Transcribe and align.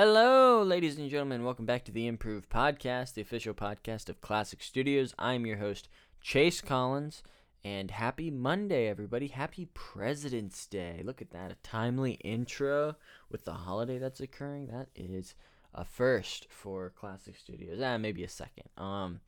Hello, 0.00 0.62
ladies 0.62 0.96
and 0.96 1.10
gentlemen. 1.10 1.42
Welcome 1.42 1.66
back 1.66 1.84
to 1.86 1.90
the 1.90 2.06
IMPROVE 2.06 2.48
Podcast, 2.48 3.14
the 3.14 3.20
official 3.20 3.52
podcast 3.52 4.08
of 4.08 4.20
Classic 4.20 4.62
Studios. 4.62 5.12
I'm 5.18 5.44
your 5.44 5.56
host, 5.56 5.88
Chase 6.20 6.60
Collins, 6.60 7.24
and 7.64 7.90
happy 7.90 8.30
Monday, 8.30 8.86
everybody. 8.86 9.26
Happy 9.26 9.66
President's 9.74 10.68
Day. 10.68 11.02
Look 11.02 11.20
at 11.20 11.32
that. 11.32 11.50
A 11.50 11.56
timely 11.64 12.12
intro 12.22 12.94
with 13.28 13.44
the 13.44 13.54
holiday 13.54 13.98
that's 13.98 14.20
occurring. 14.20 14.68
That 14.68 14.86
is 14.94 15.34
a 15.74 15.84
first 15.84 16.46
for 16.48 16.90
Classic 16.90 17.34
Studios. 17.36 17.80
Ah, 17.82 17.98
maybe 17.98 18.22
a 18.22 18.28
second. 18.28 18.68
Um, 18.76 19.18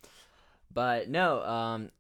but 0.73 1.09
no, 1.09 1.43
um, 1.43 1.91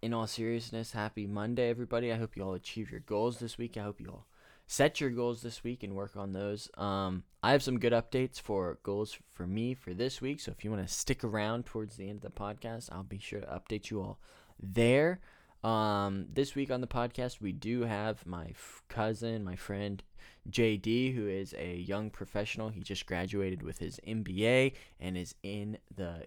in 0.00 0.14
all 0.14 0.26
seriousness, 0.26 0.92
happy 0.92 1.26
Monday, 1.26 1.68
everybody. 1.68 2.10
I 2.10 2.16
hope 2.16 2.38
you 2.38 2.42
all 2.42 2.54
achieve 2.54 2.90
your 2.90 3.00
goals 3.00 3.38
this 3.38 3.58
week. 3.58 3.76
I 3.76 3.82
hope 3.82 4.00
you 4.00 4.08
all 4.08 4.26
set 4.68 5.00
your 5.00 5.08
goals 5.08 5.40
this 5.40 5.64
week 5.64 5.82
and 5.82 5.94
work 5.94 6.14
on 6.14 6.32
those. 6.32 6.70
Um, 6.76 7.24
I 7.42 7.52
have 7.52 7.62
some 7.62 7.80
good 7.80 7.94
updates 7.94 8.38
for 8.38 8.78
goals 8.82 9.16
for 9.32 9.46
me 9.46 9.72
for 9.72 9.94
this 9.94 10.20
week. 10.20 10.40
So 10.40 10.52
if 10.52 10.62
you 10.62 10.70
want 10.70 10.86
to 10.86 10.92
stick 10.92 11.24
around 11.24 11.64
towards 11.64 11.96
the 11.96 12.08
end 12.08 12.22
of 12.22 12.34
the 12.34 12.38
podcast, 12.38 12.90
I'll 12.92 13.02
be 13.02 13.18
sure 13.18 13.40
to 13.40 13.46
update 13.46 13.90
you 13.90 14.02
all 14.02 14.20
there. 14.62 15.20
Um, 15.64 16.26
this 16.30 16.54
week 16.54 16.70
on 16.70 16.82
the 16.82 16.86
podcast, 16.86 17.40
we 17.40 17.50
do 17.50 17.82
have 17.82 18.26
my 18.26 18.48
f- 18.50 18.82
cousin, 18.88 19.42
my 19.42 19.56
friend 19.56 20.02
JD, 20.50 21.14
who 21.14 21.26
is 21.26 21.54
a 21.58 21.76
young 21.76 22.10
professional. 22.10 22.68
He 22.68 22.82
just 22.82 23.06
graduated 23.06 23.62
with 23.62 23.78
his 23.78 23.98
MBA 24.06 24.74
and 25.00 25.16
is 25.16 25.34
in 25.42 25.78
the 25.96 26.26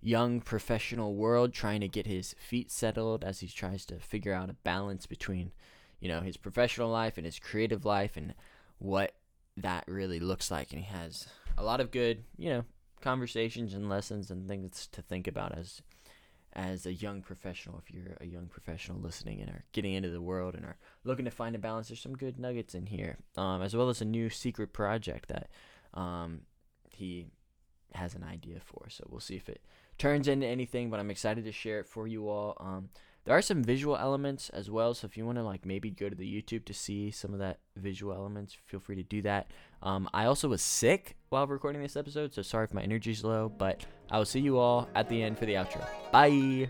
young 0.00 0.40
professional 0.40 1.16
world 1.16 1.52
trying 1.52 1.80
to 1.80 1.88
get 1.88 2.06
his 2.06 2.36
feet 2.38 2.70
settled 2.70 3.24
as 3.24 3.40
he 3.40 3.48
tries 3.48 3.84
to 3.86 3.98
figure 3.98 4.32
out 4.32 4.48
a 4.48 4.54
balance 4.54 5.06
between 5.06 5.50
you 6.00 6.08
know 6.08 6.20
his 6.20 6.36
professional 6.36 6.90
life 6.90 7.16
and 7.16 7.24
his 7.24 7.38
creative 7.38 7.84
life 7.84 8.16
and 8.16 8.34
what 8.78 9.12
that 9.56 9.84
really 9.86 10.20
looks 10.20 10.50
like. 10.50 10.72
And 10.72 10.82
he 10.82 10.92
has 10.92 11.26
a 11.56 11.64
lot 11.64 11.80
of 11.80 11.90
good 11.90 12.24
you 12.36 12.50
know 12.50 12.64
conversations 13.00 13.74
and 13.74 13.88
lessons 13.88 14.30
and 14.30 14.48
things 14.48 14.88
to 14.92 15.02
think 15.02 15.26
about 15.26 15.56
as 15.56 15.82
as 16.52 16.84
a 16.84 16.92
young 16.92 17.22
professional 17.22 17.78
if 17.78 17.94
you're 17.94 18.16
a 18.20 18.26
young 18.26 18.46
professional 18.46 18.98
listening 18.98 19.40
and 19.40 19.48
are 19.50 19.64
getting 19.72 19.94
into 19.94 20.10
the 20.10 20.20
world 20.20 20.54
and 20.54 20.64
are 20.64 20.76
looking 21.04 21.24
to 21.24 21.30
find 21.30 21.54
a 21.54 21.58
balance 21.58 21.88
there's 21.88 22.00
some 22.00 22.16
good 22.16 22.40
nuggets 22.40 22.74
in 22.74 22.86
here 22.86 23.18
um, 23.36 23.62
as 23.62 23.74
well 23.74 23.88
as 23.88 24.00
a 24.00 24.04
new 24.04 24.28
secret 24.28 24.72
project 24.72 25.28
that 25.28 25.48
um, 25.94 26.40
he 26.90 27.26
has 27.94 28.14
an 28.14 28.24
idea 28.24 28.60
for. 28.60 28.88
So 28.88 29.04
we'll 29.08 29.20
see 29.20 29.36
if 29.36 29.48
it 29.48 29.62
turns 29.98 30.28
into 30.28 30.46
anything 30.46 30.88
but 30.88 30.98
i'm 30.98 31.10
excited 31.10 31.44
to 31.44 31.52
share 31.52 31.80
it 31.80 31.86
for 31.86 32.06
you 32.06 32.28
all. 32.28 32.56
Um, 32.58 32.88
there 33.24 33.36
are 33.36 33.42
some 33.42 33.62
visual 33.62 33.96
elements 33.96 34.48
as 34.50 34.70
well, 34.70 34.94
so 34.94 35.06
if 35.06 35.16
you 35.16 35.26
want 35.26 35.38
to 35.38 35.44
like 35.44 35.66
maybe 35.66 35.90
go 35.90 36.08
to 36.08 36.16
the 36.16 36.24
YouTube 36.24 36.64
to 36.66 36.74
see 36.74 37.10
some 37.10 37.32
of 37.32 37.38
that 37.38 37.58
visual 37.76 38.14
elements, 38.14 38.56
feel 38.66 38.80
free 38.80 38.96
to 38.96 39.02
do 39.02 39.22
that. 39.22 39.50
Um, 39.82 40.08
I 40.14 40.24
also 40.24 40.48
was 40.48 40.62
sick 40.62 41.16
while 41.28 41.46
recording 41.46 41.82
this 41.82 41.96
episode, 41.96 42.32
so 42.32 42.42
sorry 42.42 42.64
if 42.64 42.74
my 42.74 42.82
energy's 42.82 43.22
low, 43.22 43.48
but 43.48 43.84
I 44.10 44.18
will 44.18 44.24
see 44.24 44.40
you 44.40 44.58
all 44.58 44.88
at 44.94 45.08
the 45.08 45.22
end 45.22 45.38
for 45.38 45.46
the 45.46 45.54
outro. 45.54 45.86
Bye. 46.12 46.68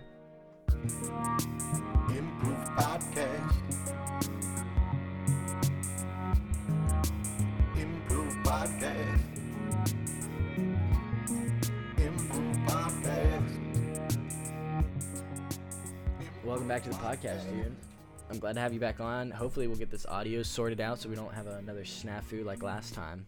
Welcome 16.51 16.67
back 16.67 16.83
to 16.83 16.91
the 16.91 16.97
podcast, 16.97 17.49
dude. 17.49 17.77
I'm 18.29 18.41
glad 18.41 18.55
to 18.55 18.61
have 18.61 18.73
you 18.73 18.81
back 18.81 18.99
on. 18.99 19.31
Hopefully, 19.31 19.69
we'll 19.69 19.77
get 19.77 19.89
this 19.89 20.05
audio 20.05 20.43
sorted 20.43 20.81
out 20.81 20.99
so 20.99 21.09
we 21.09 21.15
don't 21.15 21.33
have 21.33 21.47
another 21.47 21.85
snafu 21.85 22.45
like 22.45 22.61
last 22.61 22.93
time. 22.93 23.27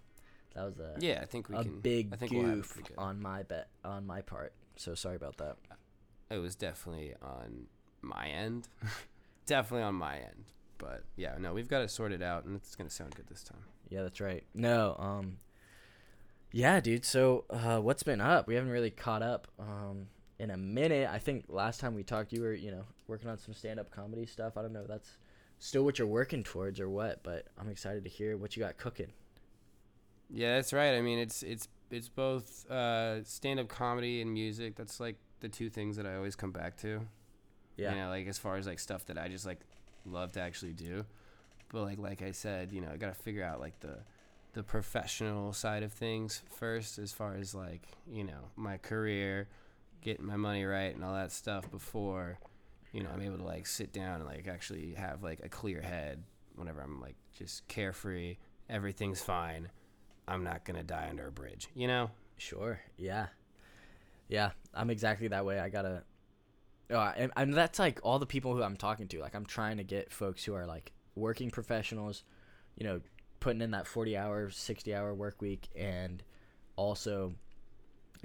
That 0.56 0.64
was 0.64 0.80
a 0.80 0.96
yeah. 0.98 1.20
I 1.22 1.26
think 1.26 1.48
we 1.48 1.54
a 1.54 1.62
can, 1.62 1.78
big 1.78 2.12
I 2.12 2.16
think 2.16 2.32
goof 2.32 2.76
we'll 2.76 3.06
on 3.06 3.22
my 3.22 3.44
bet 3.44 3.68
on 3.84 4.08
my 4.08 4.22
part. 4.22 4.52
So 4.74 4.96
sorry 4.96 5.14
about 5.14 5.36
that. 5.36 5.54
It 6.32 6.38
was 6.38 6.56
definitely 6.56 7.14
on 7.22 7.66
my 8.00 8.26
end, 8.26 8.66
definitely 9.46 9.84
on 9.84 9.94
my 9.94 10.16
end. 10.16 10.46
But 10.78 11.04
yeah, 11.14 11.36
no, 11.38 11.54
we've 11.54 11.68
got 11.68 11.82
it 11.82 11.92
sorted 11.92 12.22
out, 12.24 12.44
and 12.44 12.56
it's 12.56 12.74
gonna 12.74 12.90
sound 12.90 13.14
good 13.14 13.28
this 13.28 13.44
time. 13.44 13.62
Yeah, 13.88 14.02
that's 14.02 14.20
right. 14.20 14.42
No, 14.52 14.96
um, 14.98 15.36
yeah, 16.50 16.80
dude. 16.80 17.04
So, 17.04 17.44
uh, 17.50 17.78
what's 17.78 18.02
been 18.02 18.20
up? 18.20 18.48
We 18.48 18.56
haven't 18.56 18.72
really 18.72 18.90
caught 18.90 19.22
up. 19.22 19.46
Um, 19.60 20.08
in 20.42 20.50
a 20.50 20.56
minute. 20.56 21.08
I 21.08 21.18
think 21.18 21.44
last 21.48 21.78
time 21.78 21.94
we 21.94 22.02
talked, 22.02 22.32
you 22.32 22.42
were 22.42 22.52
you 22.52 22.72
know 22.72 22.84
working 23.06 23.30
on 23.30 23.38
some 23.38 23.54
stand 23.54 23.78
up 23.78 23.90
comedy 23.90 24.26
stuff. 24.26 24.56
I 24.56 24.62
don't 24.62 24.72
know 24.72 24.80
if 24.80 24.88
that's 24.88 25.16
still 25.60 25.84
what 25.84 25.98
you're 25.98 26.08
working 26.08 26.42
towards 26.42 26.80
or 26.80 26.90
what, 26.90 27.22
but 27.22 27.46
I'm 27.58 27.68
excited 27.68 28.02
to 28.02 28.10
hear 28.10 28.36
what 28.36 28.56
you 28.56 28.62
got 28.62 28.76
cooking. 28.76 29.12
Yeah, 30.28 30.56
that's 30.56 30.72
right. 30.72 30.94
I 30.94 31.00
mean, 31.00 31.20
it's 31.20 31.44
it's 31.44 31.68
it's 31.90 32.08
both 32.08 32.68
uh, 32.68 33.22
stand 33.22 33.60
up 33.60 33.68
comedy 33.68 34.20
and 34.20 34.32
music. 34.32 34.74
That's 34.74 34.98
like 34.98 35.16
the 35.40 35.48
two 35.48 35.70
things 35.70 35.96
that 35.96 36.06
I 36.06 36.16
always 36.16 36.34
come 36.34 36.50
back 36.50 36.76
to. 36.78 37.00
Yeah. 37.76 37.92
You 37.92 38.00
know, 38.00 38.08
like 38.08 38.26
as 38.26 38.36
far 38.36 38.56
as 38.56 38.66
like 38.66 38.80
stuff 38.80 39.06
that 39.06 39.18
I 39.18 39.28
just 39.28 39.46
like 39.46 39.60
love 40.04 40.32
to 40.32 40.40
actually 40.40 40.72
do. 40.72 41.06
But 41.70 41.82
like 41.82 41.98
like 41.98 42.20
I 42.20 42.32
said, 42.32 42.72
you 42.72 42.80
know, 42.80 42.88
I 42.92 42.96
got 42.96 43.14
to 43.14 43.22
figure 43.22 43.44
out 43.44 43.60
like 43.60 43.78
the 43.78 43.98
the 44.54 44.64
professional 44.64 45.52
side 45.52 45.84
of 45.84 45.92
things 45.92 46.42
first 46.58 46.98
as 46.98 47.12
far 47.12 47.36
as 47.36 47.54
like, 47.54 47.86
you 48.10 48.24
know, 48.24 48.50
my 48.56 48.76
career 48.76 49.48
getting 50.02 50.26
my 50.26 50.36
money 50.36 50.64
right 50.64 50.94
and 50.94 51.04
all 51.04 51.14
that 51.14 51.32
stuff 51.32 51.70
before 51.70 52.38
you 52.92 53.02
know 53.02 53.10
i'm 53.14 53.22
able 53.22 53.38
to 53.38 53.44
like 53.44 53.66
sit 53.66 53.92
down 53.92 54.16
and 54.16 54.26
like 54.26 54.46
actually 54.48 54.94
have 54.94 55.22
like 55.22 55.40
a 55.42 55.48
clear 55.48 55.80
head 55.80 56.22
whenever 56.56 56.80
i'm 56.80 57.00
like 57.00 57.14
just 57.32 57.66
carefree 57.68 58.36
everything's 58.68 59.22
fine 59.22 59.68
i'm 60.28 60.44
not 60.44 60.64
gonna 60.64 60.82
die 60.82 61.06
under 61.08 61.28
a 61.28 61.32
bridge 61.32 61.68
you 61.74 61.86
know? 61.86 62.10
Sure 62.36 62.80
yeah. 62.98 63.26
Yeah 64.28 64.50
i'm 64.74 64.90
exactly 64.90 65.28
that 65.28 65.44
way 65.44 65.60
i 65.60 65.68
gotta 65.68 66.02
oh, 66.90 67.12
and, 67.16 67.30
and 67.36 67.54
that's 67.54 67.78
like 67.78 68.00
all 68.02 68.18
the 68.18 68.26
people 68.26 68.54
who 68.54 68.62
i'm 68.62 68.76
talking 68.76 69.06
to 69.08 69.20
like 69.20 69.34
i'm 69.34 69.46
trying 69.46 69.76
to 69.76 69.84
get 69.84 70.12
folks 70.12 70.44
who 70.44 70.54
are 70.54 70.66
like 70.66 70.92
working 71.14 71.50
professionals 71.50 72.24
you 72.76 72.84
know 72.84 73.00
putting 73.40 73.60
in 73.60 73.72
that 73.72 73.86
40 73.86 74.16
hour 74.16 74.50
60 74.50 74.94
hour 74.94 75.14
work 75.14 75.40
week 75.40 75.68
and 75.76 76.22
also 76.76 77.34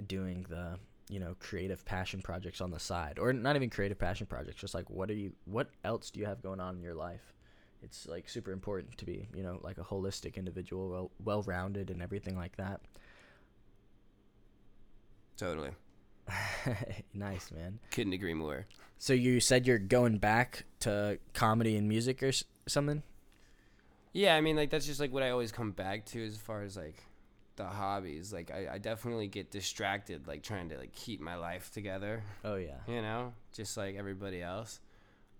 doing 0.06 0.46
the 0.48 0.78
you 1.10 1.18
know 1.20 1.34
creative 1.40 1.84
passion 1.84 2.20
projects 2.20 2.60
on 2.60 2.70
the 2.70 2.78
side 2.78 3.18
or 3.18 3.32
not 3.32 3.56
even 3.56 3.70
creative 3.70 3.98
passion 3.98 4.26
projects 4.26 4.60
just 4.60 4.74
like 4.74 4.88
what 4.90 5.10
are 5.10 5.14
you 5.14 5.32
what 5.46 5.68
else 5.84 6.10
do 6.10 6.20
you 6.20 6.26
have 6.26 6.42
going 6.42 6.60
on 6.60 6.76
in 6.76 6.82
your 6.82 6.94
life? 6.94 7.32
It's 7.82 8.06
like 8.06 8.28
super 8.28 8.50
important 8.52 8.98
to 8.98 9.04
be 9.04 9.28
you 9.34 9.42
know 9.42 9.58
like 9.62 9.78
a 9.78 9.84
holistic 9.84 10.36
individual 10.36 10.88
well 10.90 11.10
well 11.24 11.42
rounded 11.42 11.90
and 11.90 12.02
everything 12.02 12.36
like 12.36 12.56
that. 12.56 12.80
Totally. 15.36 15.70
Nice 17.14 17.50
man. 17.50 17.78
Couldn't 17.90 18.12
agree 18.12 18.34
more. 18.34 18.66
So 18.98 19.12
you 19.12 19.40
said 19.40 19.66
you're 19.66 19.78
going 19.78 20.18
back 20.18 20.64
to 20.80 21.18
comedy 21.32 21.76
and 21.76 21.88
music 21.88 22.22
or 22.22 22.28
s- 22.28 22.44
something? 22.66 23.02
Yeah 24.12 24.34
i 24.36 24.40
mean 24.40 24.56
like 24.56 24.70
that's 24.70 24.86
just 24.86 24.98
like 25.00 25.12
what 25.12 25.22
i 25.22 25.30
always 25.30 25.52
come 25.52 25.70
back 25.70 26.04
to 26.06 26.24
as 26.24 26.36
far 26.36 26.62
as 26.62 26.76
like 26.76 26.96
the 27.58 27.66
hobbies. 27.66 28.32
Like 28.32 28.50
I, 28.50 28.74
I 28.74 28.78
definitely 28.78 29.28
get 29.28 29.50
distracted, 29.50 30.26
like 30.26 30.42
trying 30.42 30.70
to 30.70 30.78
like 30.78 30.94
keep 30.94 31.20
my 31.20 31.36
life 31.36 31.70
together. 31.70 32.22
Oh 32.44 32.56
yeah. 32.56 32.78
You 32.86 33.02
know, 33.02 33.34
just 33.52 33.76
like 33.76 33.96
everybody 33.96 34.40
else. 34.40 34.80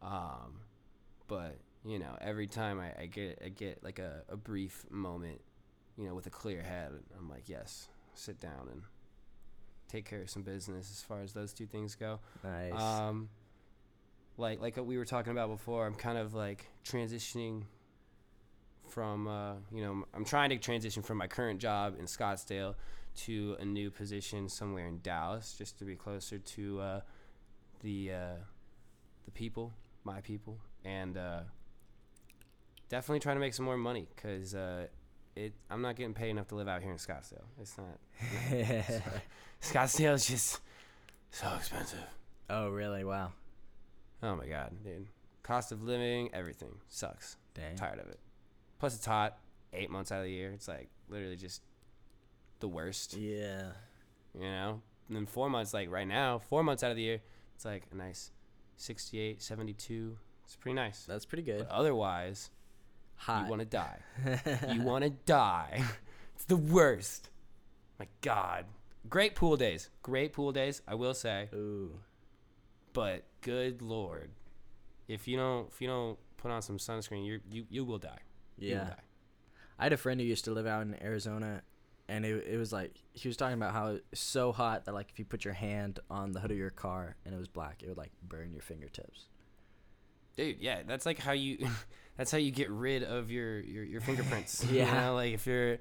Um, 0.03 0.61
but 1.27 1.57
you 1.84 1.99
know, 1.99 2.17
every 2.21 2.47
time 2.47 2.78
I, 2.78 3.03
I 3.03 3.07
get 3.07 3.41
I 3.43 3.49
get 3.49 3.83
like 3.83 3.99
a, 3.99 4.23
a 4.28 4.37
brief 4.37 4.84
moment, 4.91 5.41
you 5.97 6.07
know, 6.07 6.15
with 6.15 6.27
a 6.27 6.31
clear 6.31 6.61
head, 6.61 6.91
I'm 7.19 7.31
like, 7.31 7.49
yes, 7.49 7.89
sit 8.15 8.39
down 8.39 8.69
and 8.71 8.83
take 9.89 10.05
care 10.05 10.21
of 10.21 10.28
some 10.28 10.43
business 10.43 10.91
as 10.91 11.03
far 11.03 11.23
as 11.23 11.33
those 11.33 11.55
two 11.55 11.67
things 11.67 11.95
go. 11.95 12.21
Nice. 12.45 12.78
Um, 12.78 13.31
like 14.37 14.61
like 14.61 14.77
what 14.77 14.87
we 14.87 14.99
were 14.99 15.07
talking 15.07 15.33
about 15.33 15.49
before, 15.49 15.87
I'm 15.87 15.95
kind 15.95 16.19
of 16.19 16.34
like 16.34 16.67
transitioning 16.84 17.62
from 18.88 19.28
uh, 19.28 19.54
you 19.72 19.82
know 19.82 20.04
I'm 20.15 20.25
trying 20.25 20.50
to 20.50 20.59
transition 20.59 21.03
from 21.03 21.19
my 21.19 21.26
current 21.26 21.60
job 21.60 21.97
in 21.99 22.06
Scottsdale 22.06 22.75
to 23.16 23.57
a 23.60 23.65
new 23.65 23.91
position 23.91 24.48
somewhere 24.48 24.86
in 24.86 25.01
Dallas, 25.03 25.54
just 25.57 25.78
to 25.78 25.84
be 25.84 25.97
closer 25.97 26.39
to 26.39 26.80
uh, 26.80 27.01
the 27.80 28.13
uh, 28.13 28.36
the 29.24 29.30
people, 29.30 29.72
my 30.04 30.21
people, 30.21 30.59
and 30.84 31.16
uh, 31.16 31.41
definitely 32.89 33.21
trying 33.21 33.36
to 33.36 33.41
make 33.41 33.54
some 33.54 33.65
more 33.65 33.77
money 33.77 34.07
because 34.15 34.54
uh, 34.54 34.86
it 35.36 35.53
I'm 35.71 35.83
not 35.83 35.97
getting 35.97 36.15
paid 36.15 36.30
enough 36.30 36.48
to 36.48 36.54
live 36.54 36.68
out 36.68 36.83
here 36.83 36.92
in 36.92 36.98
Scottsdale. 36.98 37.45
It's 37.60 37.77
not. 37.77 37.98
Scottsdale 39.63 40.15
is 40.15 40.27
just 40.27 40.60
so 41.30 41.48
expensive. 41.57 42.04
Oh 42.48 42.68
really? 42.68 43.04
Wow. 43.04 43.33
Oh 44.22 44.36
my 44.36 44.47
god, 44.47 44.72
dude. 44.83 45.07
Cost 45.42 45.72
of 45.72 45.83
living, 45.83 46.30
everything 46.33 46.74
sucks. 46.89 47.36
Dang. 47.54 47.77
Tired 47.77 47.98
of 47.98 48.09
it. 48.09 48.21
Plus, 48.78 48.95
it's 48.95 49.07
hot 49.07 49.39
eight 49.72 49.91
months 49.91 50.13
out 50.13 50.19
of 50.19 50.25
the 50.25 50.30
year. 50.30 50.53
It's 50.53 50.69
like 50.69 50.89
literally 51.09 51.36
just 51.36 51.63
the 52.60 52.69
worst. 52.69 53.16
Yeah. 53.16 53.72
You 54.34 54.42
know? 54.48 54.83
And 55.09 55.16
then 55.16 55.27
four 55.27 55.48
months, 55.48 55.72
like 55.75 55.91
right 55.91 56.07
now, 56.07 56.39
four 56.39 56.63
months 56.63 56.83
out 56.83 56.91
of 56.91 56.97
the 56.97 57.03
year, 57.03 57.21
it's 57.54 57.65
like 57.65 57.84
a 57.92 57.97
nice 57.97 58.30
68, 58.77 59.42
72. 59.42 60.16
It's 60.45 60.57
pretty 60.57 60.75
nice. 60.75 61.04
That's 61.07 61.25
pretty 61.25 61.42
good. 61.42 61.66
But 61.69 61.71
otherwise, 61.71 62.51
hot. 63.16 63.45
you 63.45 63.51
want 63.51 63.60
to 63.60 63.66
die. 63.66 63.98
you 64.72 64.83
want 64.83 65.04
to 65.04 65.10
die. 65.10 65.83
It's 66.39 66.45
the 66.45 66.57
worst. 66.57 67.30
My 67.98 68.07
God, 68.21 68.65
great 69.10 69.34
pool 69.34 69.57
days. 69.57 69.91
Great 70.04 70.33
pool 70.33 70.53
days. 70.53 70.83
I 70.86 70.95
will 70.95 71.13
say. 71.13 71.48
Ooh. 71.53 71.98
But 72.92 73.25
good 73.41 73.83
lord, 73.83 74.30
if 75.09 75.27
you 75.27 75.36
don't 75.36 75.66
if 75.66 75.83
you 75.83 75.89
don't 75.89 76.16
put 76.36 76.53
on 76.53 76.63
some 76.63 76.78
sunscreen, 76.78 77.27
you 77.27 77.41
you 77.51 77.66
you 77.69 77.84
will 77.84 77.98
die. 77.98 78.21
Yeah. 78.59 78.95
I 79.78 79.84
had 79.84 79.93
a 79.93 79.97
friend 79.97 80.21
who 80.21 80.27
used 80.27 80.45
to 80.47 80.53
live 80.53 80.66
out 80.66 80.83
in 80.83 81.01
Arizona, 81.03 81.63
and 82.09 82.25
it, 82.25 82.47
it 82.47 82.57
was 82.57 82.72
like 82.72 82.93
he 83.13 83.28
was 83.28 83.37
talking 83.37 83.55
about 83.55 83.72
how 83.72 83.99
it's 84.10 84.21
so 84.21 84.51
hot 84.53 84.87
that 84.87 84.95
like 84.95 85.10
if 85.10 85.19
you 85.19 85.25
put 85.25 85.45
your 85.45 85.55
hand 85.55 86.01
on 86.10 86.33
the 86.33 86.41
hood 86.41 86.51
of 86.51 86.57
your 86.57 86.71
car 86.71 87.16
and 87.25 87.34
it 87.34 87.39
was 87.39 87.49
black, 87.49 87.83
it 87.83 87.89
would 87.89 87.99
like 87.99 88.13
burn 88.22 88.53
your 88.53 88.63
fingertips. 88.63 89.27
Dude, 90.37 90.59
yeah, 90.60 90.83
that's 90.87 91.07
like 91.07 91.19
how 91.19 91.33
you 91.33 91.69
that's 92.16 92.31
how 92.31 92.39
you 92.39 92.51
get 92.51 92.71
rid 92.71 93.03
of 93.03 93.31
your 93.31 93.60
your, 93.60 93.84
your 93.84 94.01
fingerprints. 94.01 94.65
Yeah. 94.71 94.87
You 94.87 95.01
know, 95.01 95.15
like 95.15 95.34
if 95.34 95.47
you're 95.47 95.78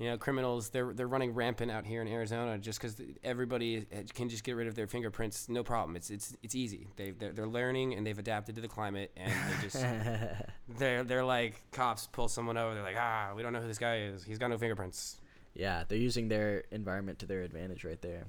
you 0.00 0.06
know, 0.08 0.16
criminals 0.16 0.70
they're 0.70 0.94
they're 0.94 1.06
running 1.06 1.34
rampant 1.34 1.70
out 1.70 1.84
here 1.84 2.00
in 2.00 2.08
Arizona 2.08 2.56
just 2.56 2.80
cuz 2.80 3.00
everybody 3.22 3.86
can 4.14 4.30
just 4.30 4.44
get 4.44 4.56
rid 4.56 4.66
of 4.66 4.74
their 4.74 4.86
fingerprints 4.86 5.48
no 5.48 5.62
problem. 5.62 5.94
It's 5.94 6.08
it's 6.08 6.34
it's 6.42 6.54
easy. 6.54 6.88
They 6.96 7.10
they're, 7.10 7.32
they're 7.32 7.46
learning 7.46 7.94
and 7.94 8.06
they've 8.06 8.18
adapted 8.18 8.54
to 8.54 8.62
the 8.62 8.68
climate 8.68 9.12
and 9.14 9.30
they 9.30 9.62
just 9.62 9.76
they're 10.78 11.04
they're 11.04 11.24
like 11.24 11.62
cops 11.70 12.06
pull 12.06 12.28
someone 12.28 12.56
over 12.56 12.74
they're 12.74 12.82
like, 12.82 12.96
"Ah, 12.98 13.32
we 13.36 13.42
don't 13.42 13.52
know 13.52 13.60
who 13.60 13.68
this 13.68 13.78
guy 13.78 13.98
is. 13.98 14.24
He's 14.24 14.38
got 14.38 14.48
no 14.48 14.56
fingerprints." 14.56 15.20
yeah, 15.54 15.84
they're 15.86 15.98
using 15.98 16.28
their 16.28 16.64
environment 16.70 17.18
to 17.18 17.26
their 17.26 17.42
advantage 17.42 17.84
right 17.84 18.00
there. 18.00 18.26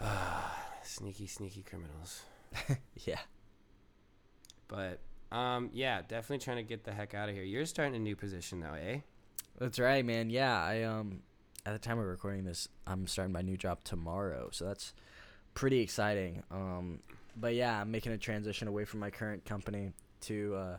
sneaky 0.84 1.26
sneaky 1.26 1.62
criminals. 1.62 2.22
Yeah. 3.06 3.18
But 4.68 5.00
um 5.32 5.70
yeah, 5.72 6.02
definitely 6.02 6.38
trying 6.38 6.58
to 6.58 6.62
get 6.62 6.84
the 6.84 6.92
heck 6.92 7.14
out 7.14 7.28
of 7.28 7.34
here. 7.34 7.44
You're 7.44 7.66
starting 7.66 7.96
a 7.96 7.98
new 7.98 8.14
position 8.14 8.60
though, 8.60 8.74
eh? 8.74 9.00
That's 9.58 9.78
right, 9.78 10.04
man. 10.04 10.30
Yeah, 10.30 10.60
I 10.62 10.82
um 10.82 11.22
at 11.64 11.72
the 11.72 11.78
time 11.78 11.98
of 11.98 12.06
recording 12.06 12.44
this, 12.44 12.68
I'm 12.86 13.06
starting 13.06 13.32
my 13.32 13.42
new 13.42 13.56
job 13.56 13.84
tomorrow, 13.84 14.48
so 14.50 14.64
that's 14.64 14.92
pretty 15.54 15.80
exciting. 15.80 16.42
Um 16.50 17.00
but 17.36 17.54
yeah, 17.54 17.80
I'm 17.80 17.90
making 17.90 18.12
a 18.12 18.18
transition 18.18 18.68
away 18.68 18.84
from 18.84 19.00
my 19.00 19.10
current 19.10 19.44
company 19.44 19.92
to 20.22 20.54
uh 20.56 20.76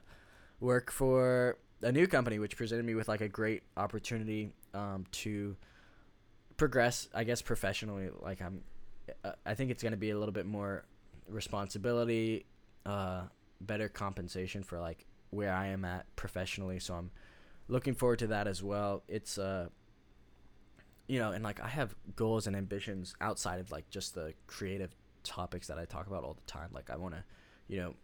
work 0.59 0.91
for 0.91 1.57
a 1.81 1.91
new 1.91 2.07
company 2.07 2.39
which 2.39 2.55
presented 2.55 2.85
me 2.85 2.95
with 2.95 3.07
like 3.07 3.21
a 3.21 3.29
great 3.29 3.63
opportunity 3.77 4.51
um 4.73 5.05
to 5.11 5.55
progress, 6.57 7.07
I 7.13 7.23
guess 7.23 7.41
professionally. 7.41 8.09
Like 8.21 8.41
I'm 8.41 8.63
uh, 9.23 9.33
I 9.45 9.53
think 9.53 9.71
it's 9.71 9.83
going 9.83 9.91
to 9.91 9.97
be 9.97 10.11
a 10.11 10.17
little 10.17 10.33
bit 10.33 10.45
more 10.45 10.85
responsibility, 11.27 12.45
uh 12.85 13.23
better 13.61 13.87
compensation 13.87 14.61
for 14.63 14.79
like 14.79 15.05
where 15.29 15.53
I 15.53 15.67
am 15.67 15.85
at 15.85 16.05
professionally, 16.15 16.79
so 16.79 16.95
I'm 16.95 17.11
looking 17.67 17.93
forward 17.93 18.19
to 18.19 18.27
that 18.27 18.47
as 18.47 18.61
well. 18.61 19.03
It's 19.07 19.37
uh 19.37 19.69
you 21.07 21.19
know, 21.19 21.31
and 21.31 21.43
like 21.43 21.61
I 21.61 21.67
have 21.67 21.95
goals 22.15 22.47
and 22.47 22.55
ambitions 22.55 23.13
outside 23.19 23.59
of 23.59 23.71
like 23.71 23.89
just 23.89 24.15
the 24.15 24.33
creative 24.47 24.95
topics 25.23 25.67
that 25.67 25.77
I 25.77 25.85
talk 25.85 26.07
about 26.07 26.23
all 26.23 26.33
the 26.33 26.51
time. 26.51 26.69
Like 26.71 26.89
I 26.89 26.95
want 26.95 27.13
to, 27.15 27.23
you 27.67 27.77
know, 27.77 27.95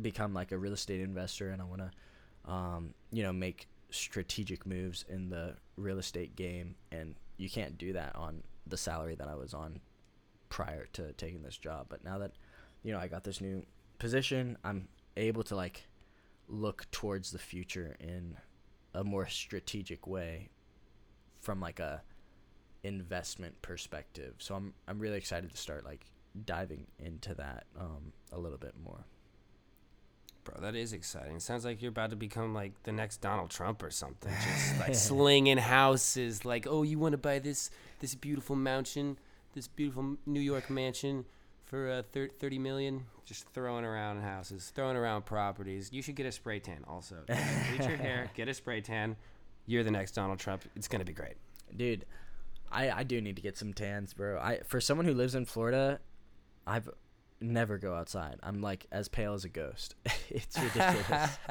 become 0.00 0.34
like 0.34 0.52
a 0.52 0.58
real 0.58 0.74
estate 0.74 1.00
investor 1.00 1.50
and 1.50 1.62
I 1.62 1.64
want 1.64 1.82
to 1.82 2.50
um, 2.50 2.94
you 3.10 3.22
know, 3.22 3.32
make 3.32 3.68
strategic 3.90 4.66
moves 4.66 5.04
in 5.08 5.30
the 5.30 5.56
real 5.76 5.98
estate 5.98 6.36
game 6.36 6.74
and 6.92 7.14
you 7.38 7.48
can't 7.48 7.78
do 7.78 7.92
that 7.94 8.14
on 8.16 8.42
the 8.66 8.76
salary 8.76 9.14
that 9.14 9.28
I 9.28 9.34
was 9.34 9.54
on 9.54 9.80
prior 10.50 10.86
to 10.92 11.12
taking 11.12 11.42
this 11.42 11.56
job. 11.56 11.86
But 11.88 12.04
now 12.04 12.18
that 12.18 12.32
you 12.82 12.92
know, 12.92 12.98
I 12.98 13.08
got 13.08 13.24
this 13.24 13.40
new 13.40 13.64
position, 13.98 14.58
I'm 14.62 14.88
able 15.16 15.42
to 15.44 15.56
like 15.56 15.88
look 16.48 16.88
towards 16.90 17.32
the 17.32 17.38
future 17.38 17.96
in 17.98 18.36
a 18.94 19.04
more 19.04 19.26
strategic 19.26 20.06
way 20.06 20.48
from 21.40 21.60
like 21.60 21.80
a 21.80 22.02
investment 22.82 23.60
perspective. 23.62 24.34
So 24.38 24.54
I'm 24.54 24.74
I'm 24.86 24.98
really 24.98 25.18
excited 25.18 25.50
to 25.50 25.56
start 25.56 25.84
like 25.84 26.06
diving 26.46 26.86
into 26.98 27.34
that 27.34 27.64
um 27.78 28.12
a 28.32 28.38
little 28.38 28.58
bit 28.58 28.74
more. 28.82 29.04
Bro, 30.44 30.60
that 30.60 30.74
is 30.74 30.92
exciting. 30.92 31.40
Sounds 31.40 31.64
like 31.64 31.80
you're 31.80 31.88
about 31.88 32.10
to 32.10 32.16
become 32.16 32.52
like 32.52 32.82
the 32.82 32.92
next 32.92 33.22
Donald 33.22 33.48
Trump 33.50 33.82
or 33.82 33.90
something. 33.90 34.32
Just 34.42 34.78
like 34.78 34.94
slinging 34.94 35.56
houses. 35.56 36.44
Like, 36.44 36.66
oh, 36.68 36.82
you 36.82 36.98
want 36.98 37.12
to 37.12 37.18
buy 37.18 37.38
this 37.38 37.70
this 38.00 38.14
beautiful 38.14 38.54
mansion, 38.54 39.18
this 39.54 39.68
beautiful 39.68 40.16
New 40.26 40.40
York 40.40 40.68
mansion 40.68 41.24
for 41.64 41.90
uh, 41.90 42.02
thir- 42.12 42.30
30 42.38 42.58
million? 42.58 43.04
Just 43.24 43.48
throwing 43.50 43.84
around 43.84 44.20
houses, 44.20 44.70
throwing 44.74 44.96
around 44.96 45.24
properties. 45.24 45.90
You 45.92 46.02
should 46.02 46.14
get 46.14 46.26
a 46.26 46.32
spray 46.32 46.60
tan 46.60 46.84
also. 46.86 47.16
Bleach 47.26 47.88
your 47.88 47.96
hair, 47.96 48.30
get 48.34 48.48
a 48.48 48.54
spray 48.54 48.80
tan. 48.80 49.16
You're 49.66 49.82
the 49.82 49.90
next 49.90 50.12
Donald 50.12 50.38
Trump. 50.38 50.62
It's 50.76 50.88
going 50.88 51.00
to 51.00 51.06
be 51.06 51.14
great. 51.14 51.36
Dude, 51.74 52.04
I 52.70 52.90
I 52.90 53.02
do 53.02 53.20
need 53.20 53.36
to 53.36 53.42
get 53.42 53.56
some 53.56 53.72
tans, 53.72 54.12
bro. 54.12 54.38
I 54.38 54.60
for 54.66 54.80
someone 54.80 55.06
who 55.06 55.14
lives 55.14 55.34
in 55.34 55.46
Florida, 55.46 56.00
I've 56.66 56.88
never 57.40 57.78
go 57.78 57.94
outside. 57.94 58.38
I'm 58.42 58.60
like 58.60 58.86
as 58.90 59.08
pale 59.08 59.34
as 59.34 59.44
a 59.44 59.48
ghost. 59.48 59.94
it's 60.28 60.58
ridiculous. 60.58 61.38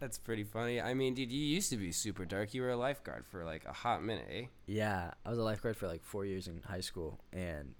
That's 0.00 0.18
pretty 0.18 0.42
funny. 0.42 0.80
I 0.80 0.94
mean, 0.94 1.14
dude, 1.14 1.30
you 1.30 1.38
used 1.38 1.70
to 1.70 1.76
be 1.76 1.92
super 1.92 2.24
dark. 2.24 2.54
You 2.54 2.62
were 2.62 2.70
a 2.70 2.76
lifeguard 2.76 3.24
for 3.24 3.44
like 3.44 3.64
a 3.66 3.72
hot 3.72 4.02
minute, 4.02 4.26
eh? 4.28 4.46
Yeah, 4.66 5.12
I 5.24 5.30
was 5.30 5.38
a 5.38 5.44
lifeguard 5.44 5.76
for 5.76 5.86
like 5.86 6.02
four 6.02 6.24
years 6.24 6.48
in 6.48 6.60
high 6.66 6.80
school, 6.80 7.20
and 7.32 7.74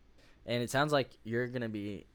and 0.47 0.63
it 0.63 0.71
sounds 0.71 0.93
like 0.93 1.11
you're 1.25 1.47
gonna 1.49 1.69
be 1.69 2.07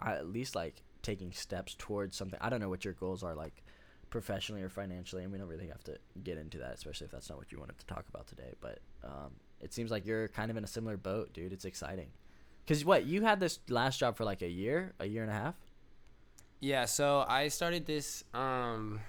at 0.00 0.28
least 0.28 0.54
like 0.54 0.82
taking 1.02 1.32
steps 1.32 1.74
towards 1.78 2.16
something. 2.16 2.38
I 2.42 2.50
don't 2.50 2.60
know 2.60 2.68
what 2.68 2.84
your 2.84 2.94
goals 2.94 3.22
are 3.22 3.34
like 3.34 3.62
professionally 4.10 4.62
or 4.62 4.68
financially, 4.68 5.22
and 5.22 5.32
we 5.32 5.38
don't 5.38 5.48
really 5.48 5.68
have 5.68 5.84
to 5.84 5.98
get 6.22 6.38
into 6.38 6.58
that, 6.58 6.74
especially 6.74 7.06
if 7.06 7.10
that's 7.10 7.28
not 7.28 7.38
what 7.38 7.52
you 7.52 7.58
wanted 7.58 7.78
to 7.78 7.86
talk 7.86 8.04
about 8.08 8.26
today. 8.26 8.54
But 8.60 8.78
um, 9.04 9.32
it 9.60 9.72
seems 9.72 9.90
like 9.90 10.06
you're 10.06 10.28
kind 10.28 10.50
of 10.50 10.56
in 10.56 10.64
a 10.64 10.68
similar 10.68 10.96
boat, 10.96 11.32
dude. 11.32 11.52
It's 11.52 11.64
exciting. 11.64 12.08
Cause 12.66 12.84
what 12.84 13.06
you 13.06 13.22
had 13.22 13.40
this 13.40 13.60
last 13.70 13.98
job 13.98 14.16
for 14.16 14.24
like 14.24 14.42
a 14.42 14.48
year, 14.48 14.92
a 15.00 15.06
year 15.06 15.22
and 15.22 15.30
a 15.30 15.34
half. 15.34 15.54
Yeah, 16.60 16.84
so 16.84 17.24
I 17.26 17.48
started 17.48 17.86
this 17.86 18.24
um 18.34 19.00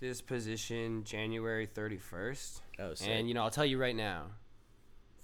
this 0.00 0.20
position 0.20 1.04
January 1.04 1.66
31st. 1.66 2.60
Oh, 2.80 2.94
sick. 2.94 3.08
And 3.08 3.28
you 3.28 3.34
know, 3.34 3.42
I'll 3.42 3.50
tell 3.50 3.64
you 3.64 3.78
right 3.78 3.94
now, 3.94 4.26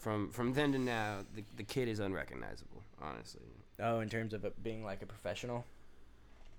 from 0.04 0.28
from 0.30 0.52
then 0.52 0.70
to 0.72 0.78
now, 0.78 1.20
the, 1.34 1.42
the 1.56 1.62
kid 1.62 1.88
is 1.88 1.98
unrecognizable, 1.98 2.82
honestly. 3.00 3.40
oh, 3.80 4.00
in 4.00 4.08
terms 4.10 4.34
of 4.34 4.44
it 4.44 4.62
being 4.62 4.84
like 4.84 5.00
a 5.02 5.06
professional. 5.06 5.64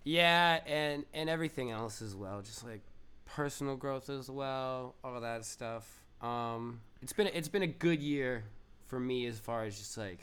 Yeah, 0.04 0.60
and 0.66 1.06
and 1.14 1.30
everything 1.30 1.70
else 1.70 2.02
as 2.02 2.16
well, 2.16 2.42
just 2.42 2.66
like 2.66 2.82
personal 3.26 3.76
growth 3.76 4.10
as 4.10 4.30
well, 4.32 4.96
all 5.04 5.22
that 5.22 5.46
stuff. 5.46 6.02
Um 6.22 6.82
it's 7.04 7.14
been 7.14 7.28
it's 7.28 7.48
been 7.48 7.62
a 7.62 7.68
good 7.68 8.02
year 8.02 8.44
for 8.88 9.00
me 9.00 9.28
as 9.28 9.38
far 9.38 9.64
as 9.66 9.78
just 9.78 9.96
like 9.96 10.22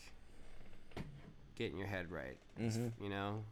getting 1.54 1.78
your 1.78 1.86
head 1.86 2.10
right, 2.10 2.36
Mhm. 2.60 2.90
you 3.00 3.08
know. 3.08 3.44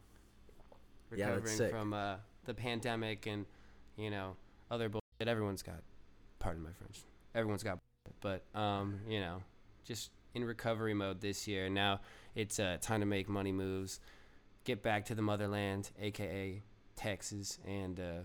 Yeah, 1.15 1.27
Recovering 1.29 1.55
sick. 1.57 1.71
from 1.71 1.93
uh 1.93 2.15
the 2.45 2.53
pandemic 2.53 3.25
and 3.25 3.45
you 3.95 4.09
know, 4.09 4.35
other 4.69 4.89
bullshit 4.89 5.27
everyone's 5.27 5.63
got 5.63 5.81
pardon 6.39 6.61
my 6.61 6.71
French. 6.73 6.99
Everyone's 7.35 7.63
got 7.63 7.79
but 8.19 8.43
um, 8.55 8.99
you 9.07 9.19
know, 9.19 9.41
just 9.83 10.11
in 10.33 10.43
recovery 10.43 10.93
mode 10.93 11.21
this 11.21 11.47
year. 11.47 11.69
Now 11.69 11.99
it's 12.35 12.59
uh, 12.59 12.77
time 12.81 12.99
to 13.01 13.05
make 13.05 13.27
money 13.29 13.51
moves, 13.51 13.99
get 14.63 14.81
back 14.83 15.05
to 15.05 15.15
the 15.15 15.21
motherland, 15.21 15.91
aka 15.99 16.61
Texas, 16.95 17.59
and 17.67 17.99
uh, 17.99 18.21